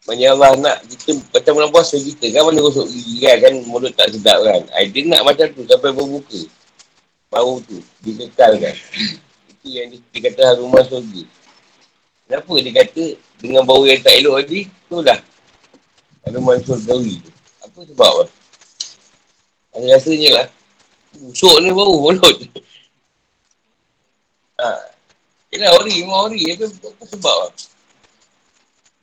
[0.02, 3.94] Banyak Allah nak kita macam bulan puasa kita kan mana gosok gigi kan, kan mulut
[3.96, 4.60] tak sedap kan.
[4.76, 6.40] Ay, dia nak macam tu sampai berbuka.
[7.32, 8.76] Bau tu, dikekal kan.
[9.48, 11.22] Itu yang dia kata rumah surga.
[12.28, 13.04] Kenapa dia kata
[13.40, 15.20] dengan bau yang tak elok tadi, tu lah.
[16.28, 17.30] Ada mansur gawi tu.
[17.64, 18.14] Apa sebab?
[19.72, 20.46] Ada rasanya lah.
[21.20, 22.38] Busuk ni bau mulut.
[24.56, 24.68] Ha.
[25.52, 26.40] Yelah ori, memang ori.
[26.56, 27.64] Apa, apa sebab apa?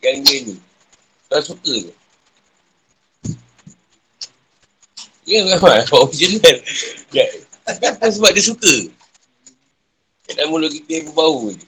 [0.01, 0.55] Yang dia ni.
[1.29, 1.93] Tak suka ke?
[5.29, 5.85] Ya memang.
[5.93, 6.57] Original.
[7.13, 7.25] Ya.
[8.01, 8.75] Sebab dia suka?
[10.25, 11.65] Dalam mulut kita yang berbau je.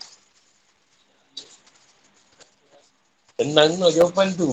[3.38, 4.50] Tenang lah jawapan tu.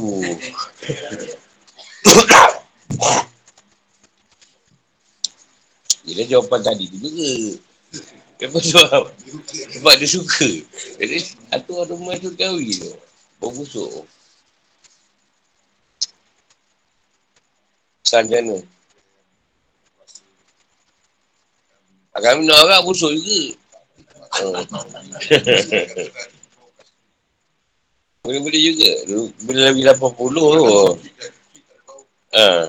[6.09, 7.61] Yelah jawapan tadi tu juga.
[8.41, 9.03] Kenapa sebab?
[9.77, 10.49] Sebab dia suka.
[10.97, 12.97] Jadi, satu orang rumah tu kahwin tu.
[13.37, 14.07] Bau busuk.
[18.09, 18.57] Mana?
[22.19, 23.55] Kami nak orang busuk juga.
[24.43, 24.59] Oh.
[28.25, 28.91] Boleh-boleh juga.
[29.45, 30.53] Bila lebih 80 tu.
[32.33, 32.69] Ha.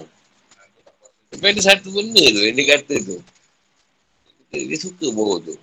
[1.29, 3.17] Tapi ada satu benda tu yang dia kata tu.
[4.49, 5.53] Dia, dia suka bau tu.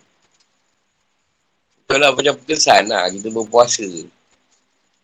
[1.86, 3.86] Kalau macam kesan lah, kita berpuasa.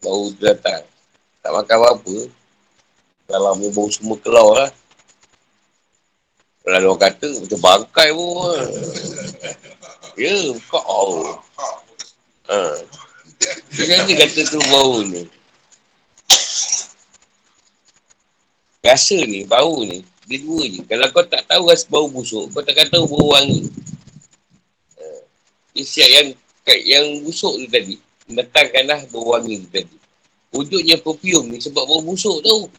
[0.03, 0.87] Bau tu datang.
[1.43, 2.17] Tak makan apa-apa.
[3.27, 4.71] Dalam dia bau semua kelau lah.
[6.63, 8.67] Kalau orang kata, macam bangkai pun.
[10.15, 10.35] ya,
[10.71, 11.43] kau.
[12.47, 12.59] Ha.
[13.75, 15.27] Dia kan kata tu bau ni.
[18.83, 20.81] Rasa ni, bau ni, dia dua je.
[20.87, 23.67] Kalau kau tak tahu rasa bau busuk, kau takkan tahu bau wangi.
[24.99, 25.23] Uh,
[25.83, 26.27] siap yang
[26.87, 27.97] yang busuk tu tadi.
[28.31, 29.97] Mendatangkanlah bau wangi tu tadi.
[30.53, 32.71] Wujudnya perfume ni sebab bau busuk tau.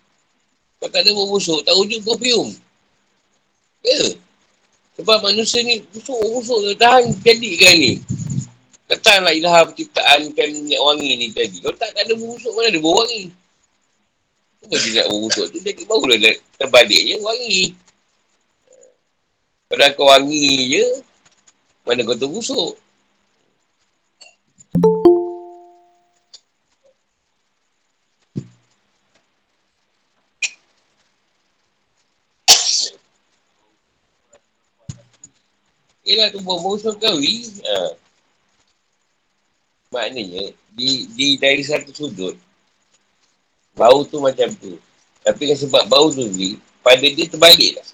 [0.79, 2.51] Kau tak ada bau busuk, tak wujud perfume.
[3.83, 4.15] Ya.
[4.93, 7.93] Sebab manusia ni busuk-busuk tu tahan jadi kan ni.
[8.87, 11.57] Katakanlah ilham penciptaan kan minyak wangi ni tadi.
[11.59, 13.33] Kalau tak, tak ada busuk, mana ada bau wangi?
[14.63, 15.59] Kenapa dia nak bau busuk tu?
[15.59, 17.75] Dia barulah terbaliknya wangi.
[19.67, 20.85] Kalau kau wangi je,
[21.83, 22.79] mana kau terbusuk?
[36.07, 37.77] Yelah tu bau busuk kau, ha.
[39.91, 42.39] Maknanya, di, di dari satu sudut,
[43.77, 44.77] bau tu macam tu.
[45.23, 47.87] Tapi kan sebab bau tu ni, pada dia terbalik lah.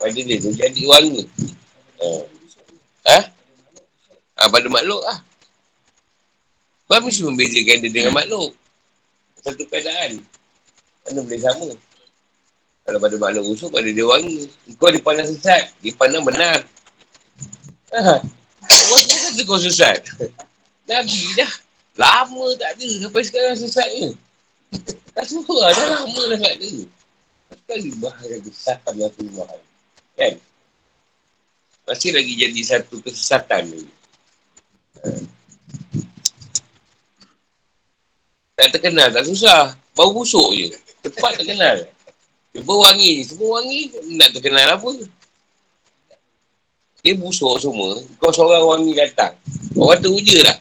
[0.00, 1.24] Pada dia tu jadi wangi.
[2.00, 2.08] Ha?
[3.10, 3.18] Ha?
[4.40, 5.18] ha pada makhluk lah.
[6.90, 8.50] Kau mesti membezakan dia dengan makhluk.
[9.46, 10.18] Satu keadaan.
[11.06, 11.70] Mana boleh sama.
[12.82, 14.50] Kalau pada makhluk busuk, pada dia wangi.
[14.74, 15.70] Kau dipandang sesat.
[15.78, 16.66] Dipandang benar.
[17.94, 18.18] Ha?
[18.66, 20.02] Kau kata kau sesat.
[20.90, 21.52] Nabi dah.
[21.94, 22.88] Lama tak ada.
[23.06, 24.10] Sampai sekarang sesat ni.
[25.14, 25.70] Tak suka lah.
[25.74, 26.70] Dah lama dah tak ada.
[27.50, 29.66] Sekali bahaya yang tu bahaya.
[30.14, 30.34] Kan?
[31.90, 33.82] Masih lagi jadi satu kesesatan ni.
[38.54, 39.74] Tak terkenal, tak susah.
[39.96, 40.70] Bau busuk je.
[41.02, 41.88] Cepat terkenal.
[42.54, 43.24] Cuba wangi.
[43.26, 44.90] Semua wangi, nak terkenal apa?
[47.00, 47.98] Dia busuk semua.
[48.20, 49.34] Kau seorang wangi datang.
[49.72, 50.56] Kau kata uja lah.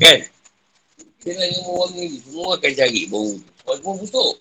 [0.00, 0.33] Kan?
[1.24, 2.18] Nak yang wangi ni.
[2.20, 3.32] Semua akan cari bau.
[3.64, 4.32] Kau semua busuk.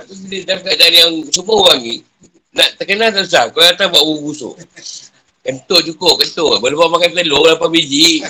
[0.00, 2.00] Tapi bila dalam keadaan yang semua wangi,
[2.56, 3.44] nak terkenal tak susah.
[3.52, 4.56] Kau datang buat bau busuk.
[5.44, 6.56] Kentut cukup, kentut.
[6.64, 8.24] Boleh buat makan telur, 8 biji.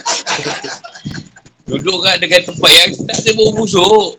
[1.71, 4.19] Duduk kat dekat tempat yang tak ada bau busuk.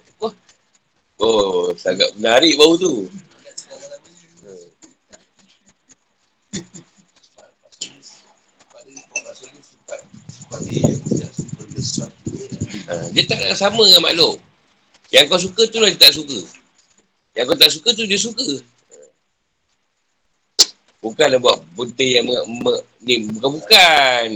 [1.19, 3.11] Oh, sangat menarik bau tu.
[12.83, 14.35] Ha, dia tak nak sama dengan makhluk.
[15.13, 16.39] Yang kau suka tu lah dia tak suka.
[17.37, 18.47] Yang kau tak suka tu dia suka.
[21.03, 22.73] Bukanlah buat putih yang me, me,
[23.03, 23.27] ni.
[23.27, 24.27] Bukan-bukan.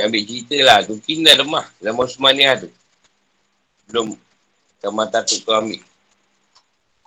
[0.00, 0.78] Yang ambil cerita lah.
[0.88, 1.64] Tu kini dah lemah.
[1.76, 2.72] Dalam Osmaniah tu.
[3.92, 4.16] Belum.
[4.80, 5.76] Kamar Tatuk tu ambil.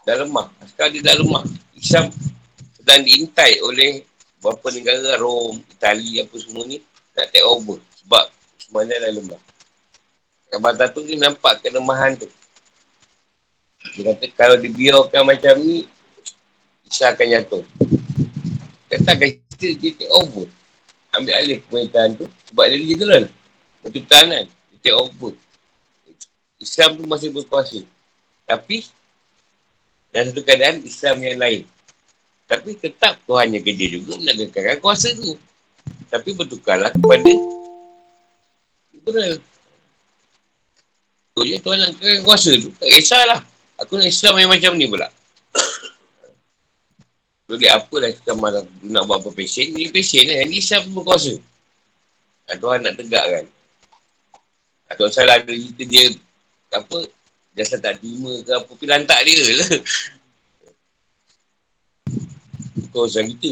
[0.05, 0.53] Dah lemah.
[0.69, 1.41] Sekarang dia dah lemah.
[1.73, 2.13] Islam
[2.77, 4.05] sedang diintai oleh
[4.37, 6.77] beberapa negara Rom, Itali apa semua ni.
[7.17, 7.81] Nak take over.
[8.05, 8.29] Sebab
[8.61, 9.41] Osmaniah dah lemah.
[10.53, 12.29] Kamar Tatuk ni nampak kelemahan tu.
[13.97, 15.89] Dia kata kalau dibiarkan macam ni,
[16.85, 17.63] Islam akan jatuh.
[18.85, 20.45] Katakan kita, dia take over
[21.13, 23.23] ambil alih pemerintahan tu sebab dia general
[23.85, 25.33] untuk pertahanan dia take over
[26.57, 27.79] Islam tu masih berkuasa
[28.49, 28.85] tapi
[30.13, 31.61] dalam satu keadaan Islam yang lain
[32.49, 35.37] tapi tetap Tuhan yang kerja juga menegakkan kuasa tu
[36.09, 37.31] tapi bertukarlah kepada
[41.41, 41.91] ya Tuhan nak
[42.23, 42.69] kuasa tu.
[42.77, 43.39] Tak kisahlah.
[43.81, 45.09] Aku nak Islam yang macam ni pula.
[47.53, 49.73] Jadi apa lah kita malam nak buat apa pesen.
[49.73, 50.43] Ni pesen lah.
[50.49, 51.33] Ni Islam pun berkuasa.
[52.53, 53.45] Tuhan nak tegakkan.
[54.93, 56.05] Atau salah ada cerita dia
[56.69, 57.09] apa
[57.53, 59.69] Jasa tak terima ke apa Pergi lantak dia lah
[62.93, 63.51] Kau macam kita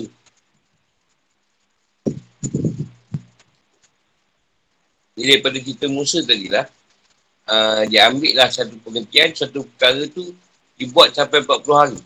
[5.18, 6.66] Jadi daripada kita Musa tadi lah
[7.50, 10.34] uh, Dia ambil lah satu pengertian Satu perkara tu
[10.78, 12.00] Dibuat sampai 40 hari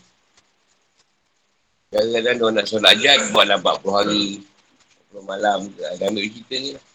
[1.94, 4.26] Kadang-kadang dia nak solat ajat Buatlah 40 hari
[5.14, 6.86] 40 malam Dia ambil cerita ni lah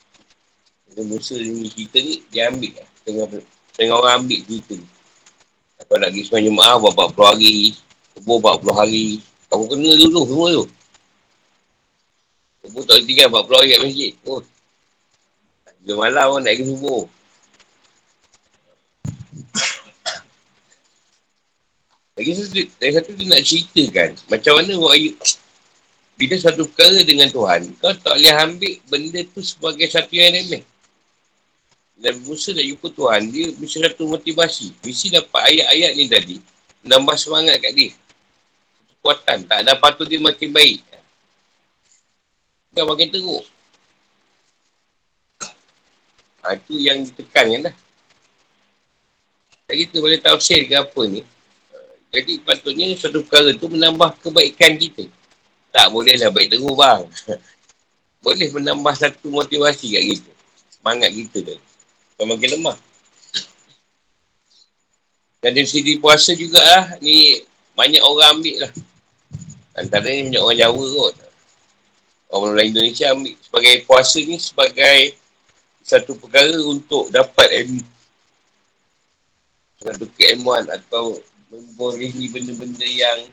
[0.91, 3.27] Dia Musa ni cerita ni Dia ambil lah Tengah
[3.81, 4.89] Tengok orang ambil cerita ni.
[5.81, 7.57] Kalau nak pergi semuanya maaf, buat 40 hari.
[8.13, 9.07] Kebun 40 hari.
[9.49, 10.65] Kamu kena dulu semua tu.
[12.61, 14.13] Kebun tak tinggal 40 hari kat masjid.
[14.29, 14.43] Oh.
[15.81, 17.03] Dia malam pun nak pergi subuh.
[22.21, 25.17] Lagi satu, lagi satu dia nak ceritakan macam mana ayat
[26.21, 30.61] bila satu perkara dengan Tuhan, kau tak boleh ambil benda tu sebagai satu yang remeh.
[31.97, 34.77] Dan Musa nak jumpa Tuhan, dia mesti satu motivasi.
[34.85, 36.37] Mesti dapat ayat-ayat ni tadi.
[36.85, 37.93] Nambah semangat kat dia.
[39.01, 39.49] Kekuatan.
[39.49, 40.85] Tak ada patut dia makin baik.
[42.77, 43.45] Kan makin teruk.
[46.45, 47.75] Ha, itu yang ditekan kan lah.
[49.69, 51.25] Tak kita boleh tafsir ke apa ni.
[52.11, 55.07] Jadi patutnya satu perkara tu menambah kebaikan kita.
[55.71, 57.07] Tak bolehlah baik teruk bang.
[58.25, 60.33] boleh menambah satu motivasi kat kita.
[60.75, 61.57] Semangat kita tu.
[62.19, 62.77] Kau makin lemah.
[65.41, 67.41] Dan dari segi puasa jugalah, ni
[67.73, 68.73] banyak orang ambil lah.
[69.73, 71.15] Antara ni banyak orang Jawa kot.
[72.31, 75.17] Orang orang Indonesia ambil sebagai puasa ni sebagai
[75.81, 77.85] satu perkara untuk dapat ilmu.
[79.81, 81.17] Satu keilmuan atau
[81.51, 83.27] memborehi benda-benda yang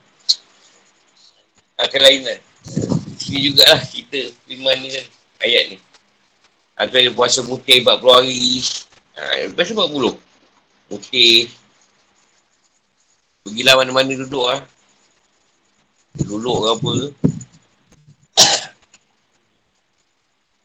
[1.78, 2.42] akan lain
[3.28, 5.06] Ini jugalah kita firman ni kan,
[5.46, 5.78] ayat ni.
[6.74, 8.64] Atau dia puasa putih 40 hari.
[9.18, 10.18] Ha, puasa 40.
[10.90, 11.52] Putih.
[13.46, 14.62] Pergilah mana-mana duduk lah.
[16.18, 16.92] Duduk ke apa.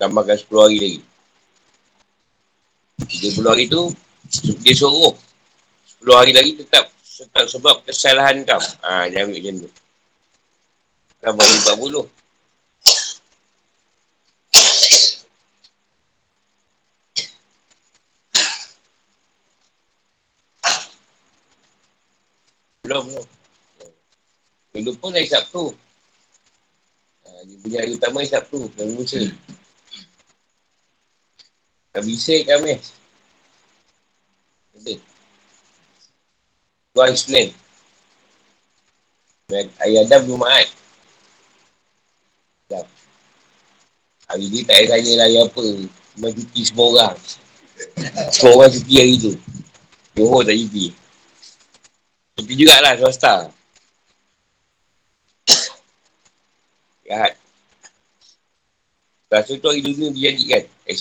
[0.00, 1.00] Tambahkan 10 hari lagi.
[3.06, 3.82] 30 hari tu,
[4.62, 5.14] dia suruh.
[6.00, 8.62] 10 hari lagi tetap, tetap sebab kesalahan kau.
[8.84, 9.70] Ha, jangan ambil macam tu.
[11.20, 12.08] Tambah 40.
[22.82, 23.26] Belum, belum.
[24.72, 25.76] Minggu pun hari Sabtu.
[27.28, 28.72] Ha, dia punya hari utama hari Sabtu.
[28.74, 29.20] Dan Musa.
[31.92, 32.80] Dah bisa kami.
[34.80, 35.11] Ada.
[36.92, 37.48] Tuan Isnin.
[39.48, 40.68] Hari Adam Jumaat.
[42.68, 42.84] Adam.
[44.28, 45.64] Hari ni tak payah tanya lah apa.
[46.12, 47.16] Cuma cuti semua orang.
[48.28, 49.32] Semua orang cuti hari tu.
[50.12, 50.92] Johor tak cuti.
[52.36, 53.48] Tapi jugalah swasta.
[57.08, 57.32] Jahat.
[59.32, 60.64] Rasa tu hari dunia dijadikan.
[60.84, 60.96] Eh,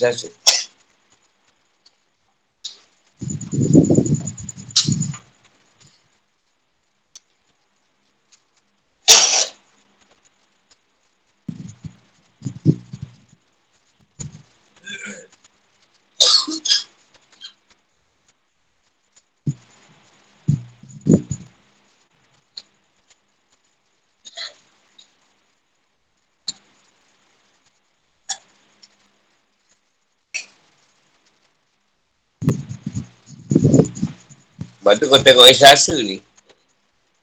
[34.82, 36.18] Sebab kau tengok esasa ni.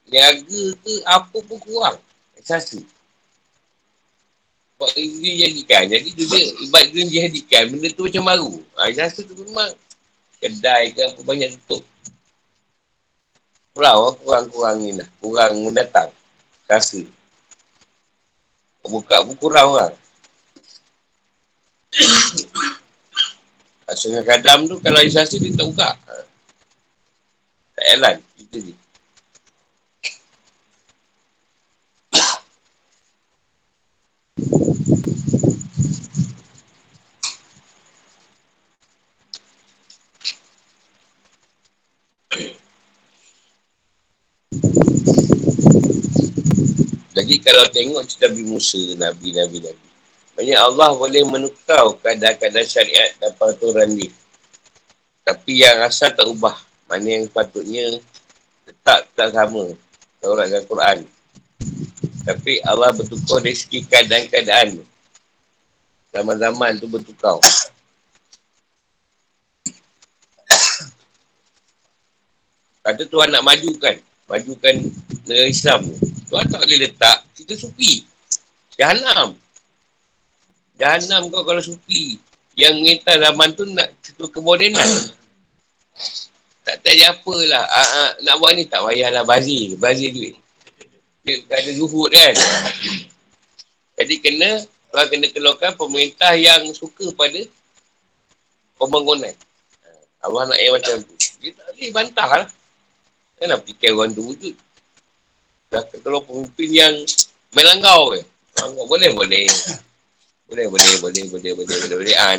[0.08, 2.00] Niaga ke apa pun kurang.
[2.32, 2.80] Esasa.
[4.80, 5.84] Sebab dia jadikan.
[5.92, 7.68] Jadi dia, ibat dia jadikan.
[7.68, 8.64] Benda tu macam baru.
[8.80, 9.76] Ha, esasa tu memang
[10.40, 11.84] kedai ke apa banyak tutup.
[13.76, 15.08] Kurang kurang-kurang ni lah.
[15.20, 16.08] Kurang datang.
[16.64, 17.04] Rasa.
[18.88, 19.92] Buka pun kurang lah.
[23.92, 25.92] Asalnya kadam tu kalau isasi dia tak buka.
[27.80, 28.16] Tak jalan.
[28.36, 28.74] Itu je.
[47.16, 49.88] Jadi kalau tengok cerita Nabi Musa, Nabi-Nabi Nabi.
[50.36, 54.12] Banyak Allah boleh menukar keadaan-keadaan syariat dan peraturan dia.
[55.24, 56.69] Tapi yang asal tak ubah.
[56.90, 58.02] Mana yang patutnya
[58.66, 59.70] tetap tak sama.
[60.18, 60.98] Taurat dan Quran.
[62.26, 64.82] Tapi Allah bertukar dari segi keadaan-keadaan.
[66.10, 67.38] Zaman-zaman tu bertukar.
[72.82, 73.94] Kata Tuhan nak majukan.
[74.26, 74.74] Majukan
[75.30, 75.94] negara Islam tu.
[76.26, 77.18] Tuhan tak boleh letak.
[77.38, 78.02] Kita supi.
[78.74, 79.38] Jahanam.
[80.74, 82.18] Jahanam kau kalau supi.
[82.58, 84.90] Yang mengintar zaman tu nak situ kemodenan.
[86.78, 87.64] Tak tak apalah.
[87.66, 89.74] Aa, ah, ah, nak buat ni tak payahlah bazir.
[89.74, 90.34] Bazir duit.
[91.26, 92.34] Dia ada zuhud kan.
[94.00, 97.40] Jadi kena, Tuhan kena keluarkan pemerintah yang suka pada
[98.80, 99.34] pembangunan.
[100.20, 101.14] Allah nak yang macam tu.
[101.40, 102.48] Dia tak boleh bantah lah.
[103.40, 104.54] Kenapa fikir orang tu wujud?
[105.72, 106.94] Dah kalau pemimpin yang
[107.56, 108.20] melangkau ke?
[108.84, 109.46] Boleh, boleh.
[110.50, 112.16] Boleh, boleh, boleh, boleh, boleh, boleh, boleh.
[112.20, 112.36] Ah,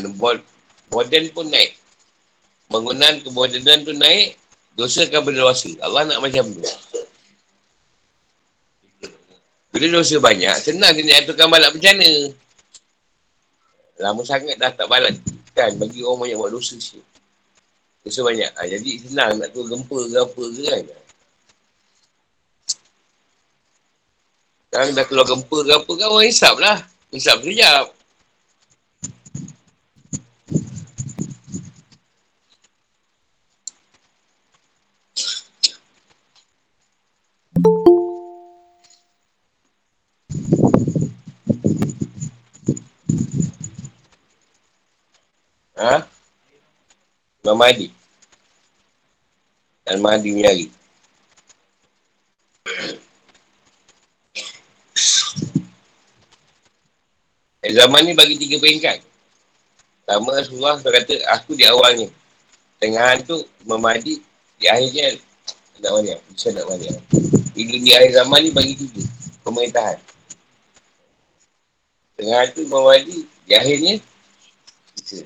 [0.94, 1.81] modern pun naik.
[2.72, 4.40] Bangunan kemodernan tu naik,
[4.80, 5.70] dosa akan berdosa.
[5.84, 6.64] Allah nak macam tu.
[9.76, 12.12] Bila dosa banyak, senang dia nak aturkan balak bencana.
[14.00, 15.16] Lama sangat dah tak balak.
[15.52, 17.04] Kan, bagi orang banyak buat dosa sikit.
[18.08, 18.52] Dosa banyak.
[18.56, 20.84] Ha, jadi senang nak tu gempa ke apa ke kan.
[24.72, 26.78] Sekarang dah keluar gempa ke apa kan orang hisap lah.
[27.12, 28.01] Hisap sekejap.
[45.82, 46.06] Ha?
[47.42, 47.90] Imam Mahdi.
[49.82, 50.66] Dan Mahdi menyari.
[57.66, 59.02] Eh, zaman ni bagi tiga peringkat.
[60.06, 62.10] Pertama Rasulullah kata, aku di awalnya.
[62.78, 64.22] Tengah tu Imam Mahdi,
[64.62, 65.18] di akhirnya
[65.82, 66.20] nak banyak.
[66.30, 66.94] Bisa nak banyak.
[67.58, 69.02] Di dunia akhir zaman ni bagi tiga.
[69.42, 69.98] Pemerintahan.
[72.22, 73.98] Tengah tu Imam Mahdi, di akhirnya
[74.94, 75.26] bisa.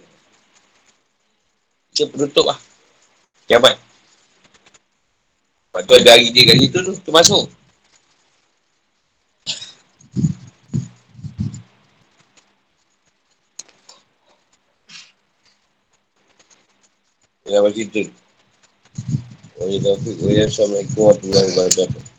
[1.95, 2.59] Kita penutup lah.
[3.47, 3.79] Kiamat.
[5.71, 7.47] Lepas tu ada hari dia kat situ tu, tu masuk.
[17.47, 18.03] Ya, macam tu.
[19.55, 22.14] Assalamualaikum warahmatullahi wabarakatuh.